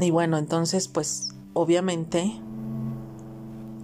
y 0.00 0.10
bueno, 0.10 0.38
entonces 0.38 0.88
pues 0.88 1.36
obviamente 1.52 2.42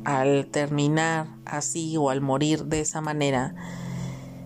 al 0.05 0.47
terminar 0.47 1.27
así 1.45 1.97
o 1.97 2.11
al 2.11 2.21
morir 2.21 2.65
de 2.67 2.81
esa 2.81 3.01
manera, 3.01 3.55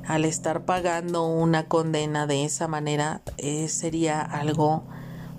al 0.07 0.25
estar 0.25 0.65
pagando 0.65 1.27
una 1.27 1.67
condena 1.67 2.27
de 2.27 2.45
esa 2.45 2.69
manera, 2.69 3.23
eh, 3.37 3.69
sería 3.69 4.21
algo 4.21 4.85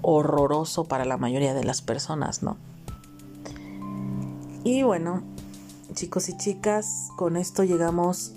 horroroso 0.01 0.85
para 0.85 1.05
la 1.05 1.17
mayoría 1.17 1.53
de 1.53 1.63
las 1.63 1.81
personas, 1.81 2.43
¿no? 2.43 2.57
Y 4.63 4.83
bueno, 4.83 5.23
chicos 5.93 6.29
y 6.29 6.37
chicas, 6.37 7.09
con 7.17 7.37
esto 7.37 7.63
llegamos 7.63 8.33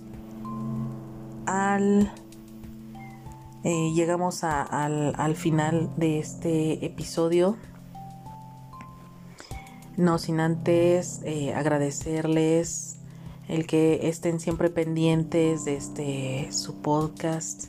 al... 1.46 2.12
Eh, 3.64 3.92
llegamos 3.94 4.42
al, 4.42 5.14
al 5.16 5.36
final 5.36 5.90
de 5.96 6.18
este 6.18 6.84
episodio. 6.84 7.56
No 9.96 10.18
sin 10.18 10.40
antes 10.40 11.20
eh, 11.24 11.54
agradecerles 11.54 12.96
el 13.48 13.66
que 13.66 14.08
estén 14.08 14.40
siempre 14.40 14.70
pendientes 14.70 15.64
de 15.64 15.76
este 15.76 16.48
su 16.52 16.76
podcast, 16.76 17.66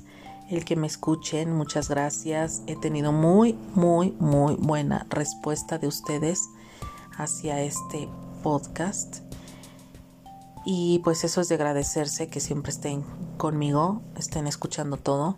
el 0.50 0.64
que 0.64 0.76
me 0.76 0.88
escuchen, 0.88 1.54
muchas 1.54 1.90
gracias. 1.90 2.62
He 2.68 2.76
tenido 2.76 3.12
muy, 3.12 3.54
muy, 3.76 4.12
muy 4.20 4.56
buena 4.56 5.06
respuesta 5.10 5.78
de 5.78 5.88
ustedes 5.88 6.42
hacia 7.18 7.62
este 7.62 8.08
podcast. 8.44 9.18
Y 10.66 11.00
pues 11.00 11.24
eso 11.24 11.42
es 11.42 11.50
de 11.50 11.56
agradecerse 11.56 12.30
que 12.30 12.40
siempre 12.40 12.72
estén 12.72 13.04
conmigo, 13.38 14.02
estén 14.18 14.48
escuchando 14.48 14.96
todo. 14.96 15.38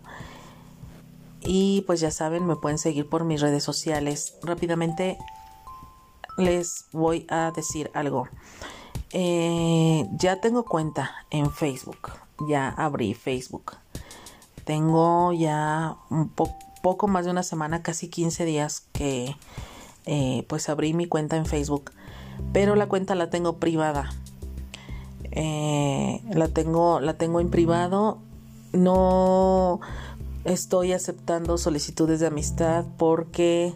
Y 1.40 1.82
pues 1.86 2.00
ya 2.00 2.10
saben, 2.10 2.46
me 2.46 2.56
pueden 2.56 2.78
seguir 2.78 3.08
por 3.08 3.24
mis 3.24 3.40
redes 3.40 3.64
sociales. 3.64 4.36
Rápidamente 4.42 5.18
les 6.36 6.86
voy 6.92 7.26
a 7.28 7.50
decir 7.50 7.90
algo. 7.94 8.28
Eh, 9.12 10.06
ya 10.18 10.40
tengo 10.40 10.64
cuenta 10.64 11.10
en 11.30 11.50
Facebook. 11.50 12.12
Ya 12.48 12.68
abrí 12.68 13.14
Facebook. 13.14 13.72
Tengo 14.64 15.32
ya 15.32 15.96
un 16.10 16.28
poco 16.82 17.08
más 17.08 17.24
de 17.24 17.30
una 17.30 17.42
semana, 17.42 17.82
casi 17.82 18.08
15 18.08 18.44
días 18.44 18.84
que 18.92 19.36
eh, 20.06 20.44
pues 20.48 20.68
abrí 20.68 20.92
mi 20.92 21.06
cuenta 21.06 21.36
en 21.36 21.46
Facebook. 21.46 21.92
Pero 22.52 22.74
la 22.76 22.88
cuenta 22.88 23.14
la 23.14 23.30
tengo 23.30 23.56
privada. 23.58 24.12
Eh, 25.30 26.20
la 26.30 26.48
tengo 26.48 27.00
la 27.00 27.18
tengo 27.18 27.40
en 27.40 27.50
privado 27.50 28.18
no 28.72 29.80
estoy 30.44 30.92
aceptando 30.92 31.58
solicitudes 31.58 32.20
de 32.20 32.26
amistad 32.26 32.86
porque 32.96 33.74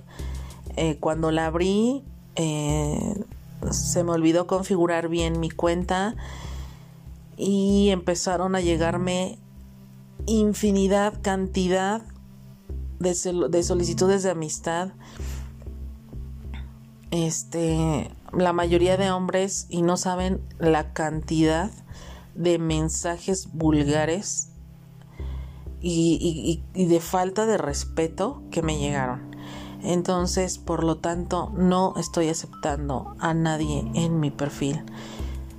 cuando 1.01 1.31
la 1.31 1.47
abrí 1.47 2.03
eh, 2.43 3.25
se 3.71 4.03
me 4.03 4.13
olvidó 4.13 4.47
configurar 4.47 5.09
bien 5.09 5.41
mi 5.41 5.51
cuenta 5.51 6.17
y 7.37 7.91
empezaron 7.91 8.55
a 8.55 8.61
llegarme 8.61 9.39
infinidad, 10.27 11.21
cantidad 11.21 12.01
de, 12.99 13.15
de 13.51 13.63
solicitudes 13.63 14.23
de 14.23 14.31
amistad. 14.31 14.93
Este, 17.11 18.11
la 18.33 18.55
mayoría 18.55 18.97
de 18.97 19.11
hombres 19.11 19.67
y 19.69 19.83
no 19.83 19.99
saben 19.99 20.41
la 20.59 20.95
cantidad 20.95 21.71
de 22.35 22.59
mensajes 22.59 23.53
vulgares 23.53 24.49
y 25.83 26.63
de 26.73 27.01
falta 27.01 27.45
de 27.45 27.59
respeto 27.59 28.43
que 28.51 28.63
me 28.63 28.79
llegaron. 28.79 29.30
Entonces, 29.83 30.59
por 30.59 30.85
lo 30.85 30.97
tanto, 30.97 31.53
no 31.57 31.95
estoy 31.97 32.29
aceptando 32.29 33.15
a 33.19 33.35
nadie 33.35 33.91
en 33.95 34.21
mi 34.21 34.31
perfil. 34.31 34.83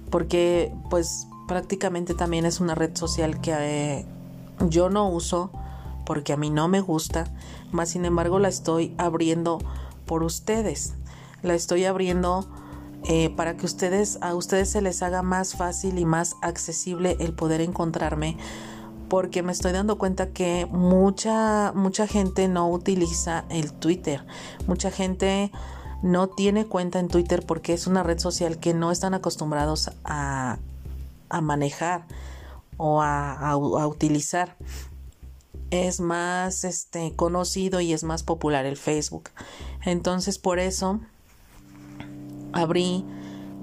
Porque, 0.10 0.74
pues, 0.90 1.28
prácticamente 1.48 2.14
también 2.14 2.46
es 2.46 2.60
una 2.60 2.76
red 2.76 2.96
social 2.96 3.42
que 3.42 3.54
eh, 3.54 4.06
yo 4.70 4.90
no 4.90 5.10
uso 5.10 5.52
porque 6.06 6.34
a 6.34 6.38
mí 6.38 6.50
no 6.50 6.68
me 6.68 6.82
gusta. 6.82 7.26
Más 7.72 7.90
sin 7.90 8.06
embargo, 8.06 8.40
la 8.40 8.48
estoy 8.48 8.94
abriendo 8.98 9.60
por 10.06 10.24
ustedes. 10.24 10.94
La 11.42 11.56
estoy 11.56 11.86
abriendo 11.86 12.48
eh, 13.06 13.30
para 13.32 13.58
que 13.58 13.66
ustedes, 13.66 14.20
a 14.22 14.36
ustedes 14.36 14.70
se 14.70 14.82
les 14.82 15.02
haga 15.02 15.24
más 15.24 15.56
fácil 15.56 15.98
y 15.98 16.06
más 16.06 16.36
accesible 16.42 17.18
el 17.20 17.34
poder 17.34 17.62
encontrarme 17.62 18.38
porque 19.12 19.44
me 19.44 19.52
estoy 19.52 19.74
dando 19.74 19.98
cuenta 19.98 20.30
que 20.30 20.66
mucha, 20.72 21.74
mucha 21.76 22.08
gente 22.08 22.48
no 22.48 22.70
utiliza 22.70 23.44
el 23.50 23.74
Twitter. 23.74 24.26
Mucha 24.68 24.90
gente 24.90 25.52
no 26.02 26.30
tiene 26.30 26.66
cuenta 26.66 26.98
en 27.00 27.10
Twitter 27.10 27.46
porque 27.46 27.74
es 27.74 27.88
una 27.88 28.04
red 28.04 28.20
social 28.20 28.58
que 28.58 28.74
no 28.74 28.90
están 28.90 29.14
acostumbrados 29.14 29.92
a, 30.06 30.60
manejar 31.42 32.06
o 32.78 33.02
a, 33.02 33.58
utilizar. 33.86 34.56
Es 35.72 36.00
más 36.00 36.64
este, 36.64 37.14
conocido 37.14 37.82
y 37.82 37.92
es 37.92 38.06
más 38.06 38.24
popular 38.24 38.66
el 38.66 38.78
Facebook. 38.78 39.32
Entonces 39.84 40.40
por 40.40 40.58
eso 40.58 41.02
abrí 42.54 43.04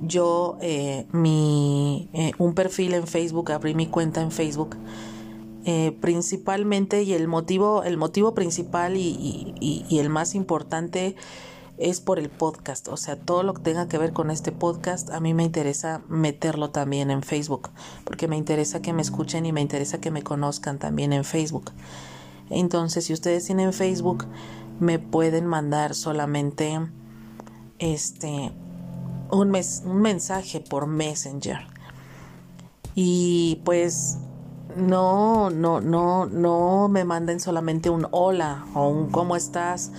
yo 0.03 0.59
eh, 0.61 1.07
mi, 1.13 2.11
eh, 2.13 2.33
un 2.37 2.53
perfil 2.53 2.93
en 2.93 3.07
Facebook, 3.07 3.51
abrí 3.51 3.75
mi 3.75 3.87
cuenta 3.87 4.21
en 4.21 4.31
Facebook 4.31 4.77
eh, 5.71 5.93
principalmente 6.01 7.03
y 7.03 7.13
el 7.13 7.29
motivo, 7.29 7.83
el 7.83 7.99
motivo 7.99 8.33
principal 8.33 8.97
y, 8.97 9.85
el 9.91 10.09
más 10.09 10.35
importante 10.35 11.15
es 11.77 12.01
por 12.01 12.19
el 12.19 12.31
podcast. 12.31 12.89
O 12.89 12.97
sea, 12.97 13.17
todo 13.17 13.43
lo 13.43 13.53
que 13.53 13.61
tenga 13.61 13.87
que 13.87 13.99
ver 13.99 14.15
con 14.15 14.31
este 14.31 14.51
podcast, 14.51 15.11
a 15.11 15.21
mí 15.21 15.35
me 15.35 15.45
interesa 15.45 16.01
meterlo 16.09 16.71
también 16.71 17.11
en 17.11 17.23
Facebook, 17.23 17.69
porque 18.05 18.29
me 18.29 18.39
interesa 18.39 18.81
que 18.81 18.95
me 18.95 19.03
escuchen 19.03 19.45
y 19.45 19.53
me 19.53 19.61
interesa 19.61 20.01
que 20.01 20.11
me 20.11 20.23
conozcan 20.23 20.79
también 20.79 21.13
en 21.13 21.23
Facebook. 21.23 21.71
Entonces, 22.49 23.05
si 23.05 23.13
ustedes 23.13 23.45
tienen 23.45 23.75
Facebook, 23.75 24.25
me 24.81 24.99
pueden 24.99 25.45
mandar 25.45 25.95
solamente 25.95 26.81
este 27.79 28.53
un, 29.31 29.51
mes, 29.51 29.83
un 29.85 30.01
mensaje 30.01 30.61
por 30.61 30.87
Messenger. 30.87 31.59
Y 32.95 33.61
pues 33.67 34.17
no, 34.77 35.51
no, 35.51 35.81
no, 35.81 36.27
no 36.27 36.89
me 36.89 37.05
manden 37.05 37.41
solamente 37.41 37.91
un 37.91 38.07
hola 38.11 38.67
o 38.75 38.89
un 38.89 39.11
cómo 39.11 39.37
estás. 39.37 39.93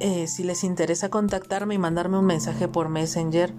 Eh, 0.00 0.26
si 0.26 0.42
les 0.42 0.64
interesa 0.64 1.10
contactarme 1.10 1.74
y 1.74 1.78
mandarme 1.78 2.18
un 2.18 2.26
mensaje 2.26 2.66
por 2.66 2.88
Messenger 2.88 3.54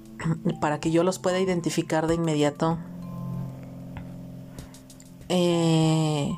para 0.60 0.78
que 0.78 0.90
yo 0.90 1.02
los 1.02 1.18
pueda 1.18 1.40
identificar 1.40 2.06
de 2.06 2.14
inmediato. 2.14 2.78
Eh, 5.28 6.30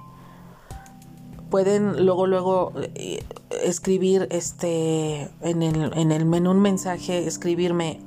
pueden 1.50 2.06
luego 2.06 2.26
luego 2.26 2.72
eh, 2.76 3.24
escribir 3.62 4.28
este 4.30 5.30
en 5.40 5.62
el, 5.62 5.92
en 5.98 6.12
el 6.12 6.24
menú 6.24 6.52
un 6.52 6.60
mensaje 6.60 7.26
escribirme 7.26 8.00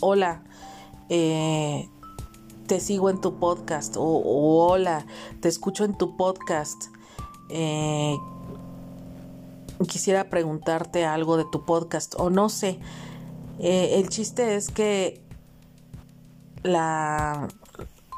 hola 0.00 0.42
te 2.72 2.80
sigo 2.80 3.10
en 3.10 3.20
tu 3.20 3.38
podcast 3.38 3.96
o, 3.98 4.22
hola, 4.24 5.04
te 5.42 5.48
escucho 5.50 5.84
en 5.84 5.92
tu 5.92 6.16
podcast. 6.16 6.84
Eh, 7.50 8.16
quisiera 9.86 10.30
preguntarte 10.30 11.04
algo 11.04 11.36
de 11.36 11.44
tu 11.52 11.66
podcast 11.66 12.14
o 12.16 12.30
no 12.30 12.48
sé. 12.48 12.78
Eh, 13.58 13.96
el 13.98 14.08
chiste 14.08 14.54
es 14.56 14.70
que 14.70 15.22
la, 16.62 17.46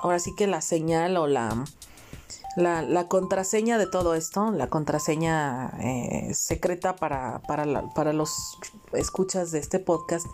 ahora 0.01 0.21
sí 0.21 0.31
que 0.37 0.47
la 0.47 0.61
señal 0.61 1.17
o 1.17 1.27
la, 1.27 1.65
la, 2.57 3.09
contraseña 3.09 3.77
de 3.77 3.89
todo 3.89 4.15
esto, 4.15 4.53
la 4.53 4.69
contraseña 4.69 5.73
eh, 5.81 6.33
secreta 6.33 6.95
para, 6.95 7.43
para, 7.43 7.93
para 7.93 8.13
los 8.13 8.57
escuchas 8.93 9.51
de 9.51 9.59
este 9.59 9.81
podcast, 9.81 10.29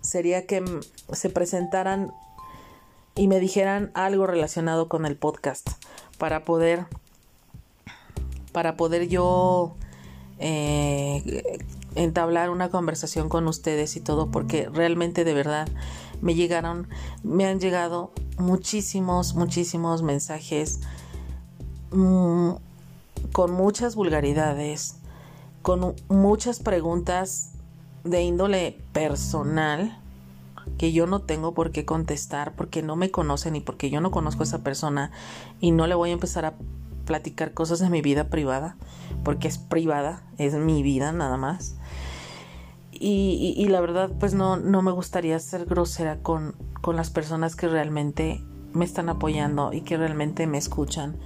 sería 0.00 0.44
que 0.48 0.64
se 1.12 1.30
presentaran 1.30 2.12
y 3.20 3.28
me 3.28 3.38
dijeran 3.38 3.90
algo 3.92 4.26
relacionado 4.26 4.88
con 4.88 5.04
el 5.04 5.14
podcast 5.14 5.68
para 6.16 6.42
poder 6.42 6.86
para 8.50 8.78
poder 8.78 9.08
yo 9.08 9.76
eh, 10.38 11.66
entablar 11.96 12.48
una 12.48 12.70
conversación 12.70 13.28
con 13.28 13.46
ustedes 13.46 13.94
y 13.96 14.00
todo, 14.00 14.30
porque 14.30 14.70
realmente 14.72 15.24
de 15.24 15.34
verdad 15.34 15.68
me 16.22 16.34
llegaron, 16.34 16.88
me 17.22 17.44
han 17.44 17.60
llegado 17.60 18.10
muchísimos, 18.38 19.34
muchísimos 19.34 20.02
mensajes 20.02 20.80
mm, 21.90 22.52
con 23.32 23.52
muchas 23.52 23.96
vulgaridades, 23.96 24.96
con 25.60 25.94
muchas 26.08 26.58
preguntas 26.58 27.50
de 28.02 28.22
índole 28.22 28.78
personal 28.94 29.99
que 30.78 30.92
yo 30.92 31.06
no 31.06 31.20
tengo 31.20 31.54
por 31.54 31.72
qué 31.72 31.84
contestar 31.84 32.54
porque 32.54 32.82
no 32.82 32.96
me 32.96 33.10
conocen 33.10 33.56
y 33.56 33.60
porque 33.60 33.90
yo 33.90 34.00
no 34.00 34.10
conozco 34.10 34.42
a 34.42 34.46
esa 34.46 34.62
persona 34.62 35.10
y 35.60 35.72
no 35.72 35.86
le 35.86 35.94
voy 35.94 36.10
a 36.10 36.14
empezar 36.14 36.44
a 36.44 36.54
platicar 37.04 37.54
cosas 37.54 37.80
de 37.80 37.90
mi 37.90 38.02
vida 38.02 38.28
privada 38.28 38.76
porque 39.24 39.48
es 39.48 39.58
privada, 39.58 40.22
es 40.38 40.54
mi 40.54 40.82
vida 40.82 41.12
nada 41.12 41.36
más. 41.36 41.76
Y, 42.92 43.66
la 43.68 43.80
verdad 43.80 44.10
pues 44.20 44.34
no, 44.34 44.56
no 44.56 44.82
me 44.82 44.90
gustaría 44.90 45.38
ser 45.38 45.64
grosera 45.64 46.18
con, 46.18 46.54
con 46.82 46.96
las 46.96 47.08
personas 47.08 47.56
que 47.56 47.66
realmente 47.66 48.44
me 48.74 48.84
están 48.84 49.08
apoyando 49.08 49.72
y 49.72 49.80
que 49.80 49.96
realmente 49.96 50.46
me 50.46 50.58
escuchan 50.58 51.16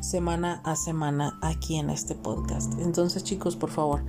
semana 0.00 0.60
a 0.64 0.76
semana 0.76 1.38
aquí 1.42 1.76
en 1.76 1.90
este 1.90 2.14
podcast. 2.14 2.78
Entonces 2.78 3.24
chicos, 3.24 3.56
por 3.56 3.70
favor, 3.70 4.02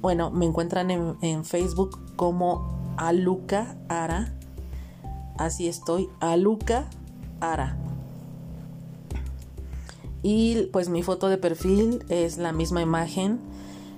bueno, 0.00 0.30
me 0.30 0.44
encuentran 0.44 0.90
en, 0.90 1.44
Facebook 1.44 1.98
como 2.16 2.83
Aluca 2.96 3.76
Ara. 3.88 4.32
Así 5.38 5.68
estoy, 5.68 6.08
Aluca 6.20 6.88
Ara. 7.40 7.76
Y 10.22 10.68
pues 10.72 10.88
mi 10.88 11.02
foto 11.02 11.28
de 11.28 11.36
perfil 11.36 12.04
es 12.08 12.38
la 12.38 12.52
misma 12.52 12.80
imagen 12.80 13.40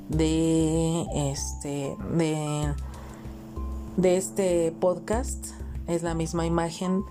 de 0.09 1.07
este 1.15 1.97
de, 3.97 4.17
este 4.17 4.73
podcast. 4.81 5.47
Es 5.87 6.03
la 6.03 6.15
misma 6.15 6.47
imagen. 6.47 7.05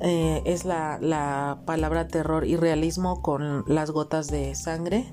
Eh, 0.00 0.42
es 0.46 0.64
la, 0.64 0.98
la 1.00 1.60
palabra 1.64 2.08
terror 2.08 2.46
y 2.46 2.56
realismo 2.56 3.22
con 3.22 3.64
las 3.66 3.90
gotas 3.90 4.28
de 4.28 4.54
sangre. 4.54 5.12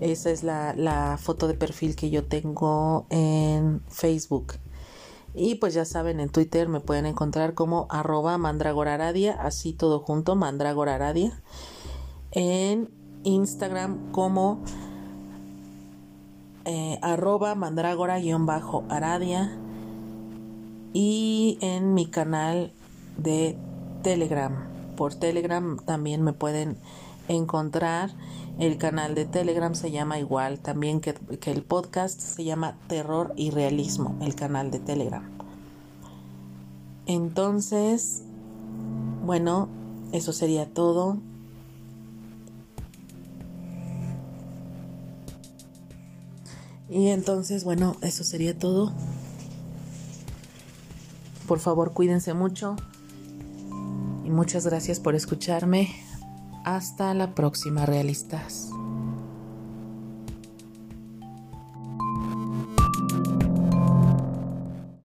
Esa 0.00 0.30
es 0.30 0.42
la, 0.42 1.18
foto 1.20 1.46
de 1.46 1.54
perfil 1.54 1.96
que 1.96 2.10
yo 2.10 2.24
tengo 2.24 3.06
en 3.10 3.82
Facebook. 3.88 4.54
Y 5.34 5.56
pues 5.56 5.74
ya 5.74 5.84
saben, 5.84 6.20
en 6.20 6.28
Twitter 6.28 6.68
me 6.68 6.78
pueden 6.78 7.06
encontrar 7.06 7.54
como 7.54 7.88
arroba 7.90 8.38
mandragoraradia, 8.38 9.32
así 9.32 9.72
todo 9.72 9.98
junto, 9.98 10.36
mandragoraradia. 10.36 11.42
En 12.30 12.88
Instagram 13.24 14.12
como 14.12 14.62
eh, 16.64 17.00
arroba 17.02 17.56
mandragora-aradia. 17.56 19.58
Y 20.92 21.58
en 21.60 21.94
mi 21.94 22.06
canal 22.06 22.72
de 23.18 23.58
Telegram. 24.02 24.68
Por 24.96 25.16
Telegram 25.16 25.78
también 25.84 26.22
me 26.22 26.32
pueden 26.32 26.78
encontrar. 27.28 28.10
El 28.58 28.78
canal 28.78 29.14
de 29.14 29.24
Telegram 29.24 29.74
se 29.74 29.90
llama 29.90 30.18
igual 30.18 30.60
también 30.60 31.00
que, 31.00 31.14
el 31.46 31.62
podcast, 31.62 32.20
se 32.20 32.44
llama 32.44 32.78
Terror 32.86 33.32
y 33.36 33.50
Realismo, 33.50 34.16
el 34.20 34.34
canal 34.36 34.70
de 34.70 34.78
Telegram. 34.78 35.28
Entonces, 37.06 38.22
bueno, 39.24 39.68
eso 40.12 40.32
sería 40.32 40.66
todo. 40.66 41.18
Y 46.88 47.08
entonces, 47.08 47.64
bueno, 47.64 47.96
eso 48.02 48.22
sería 48.22 48.56
todo. 48.56 48.92
Por 51.48 51.58
favor, 51.58 51.92
cuídense 51.92 52.34
mucho. 52.34 52.76
Y 54.24 54.30
muchas 54.30 54.64
gracias 54.64 55.00
por 55.00 55.16
escucharme. 55.16 55.88
Hasta 56.64 57.12
la 57.12 57.34
próxima, 57.34 57.84
realistas. 57.84 58.73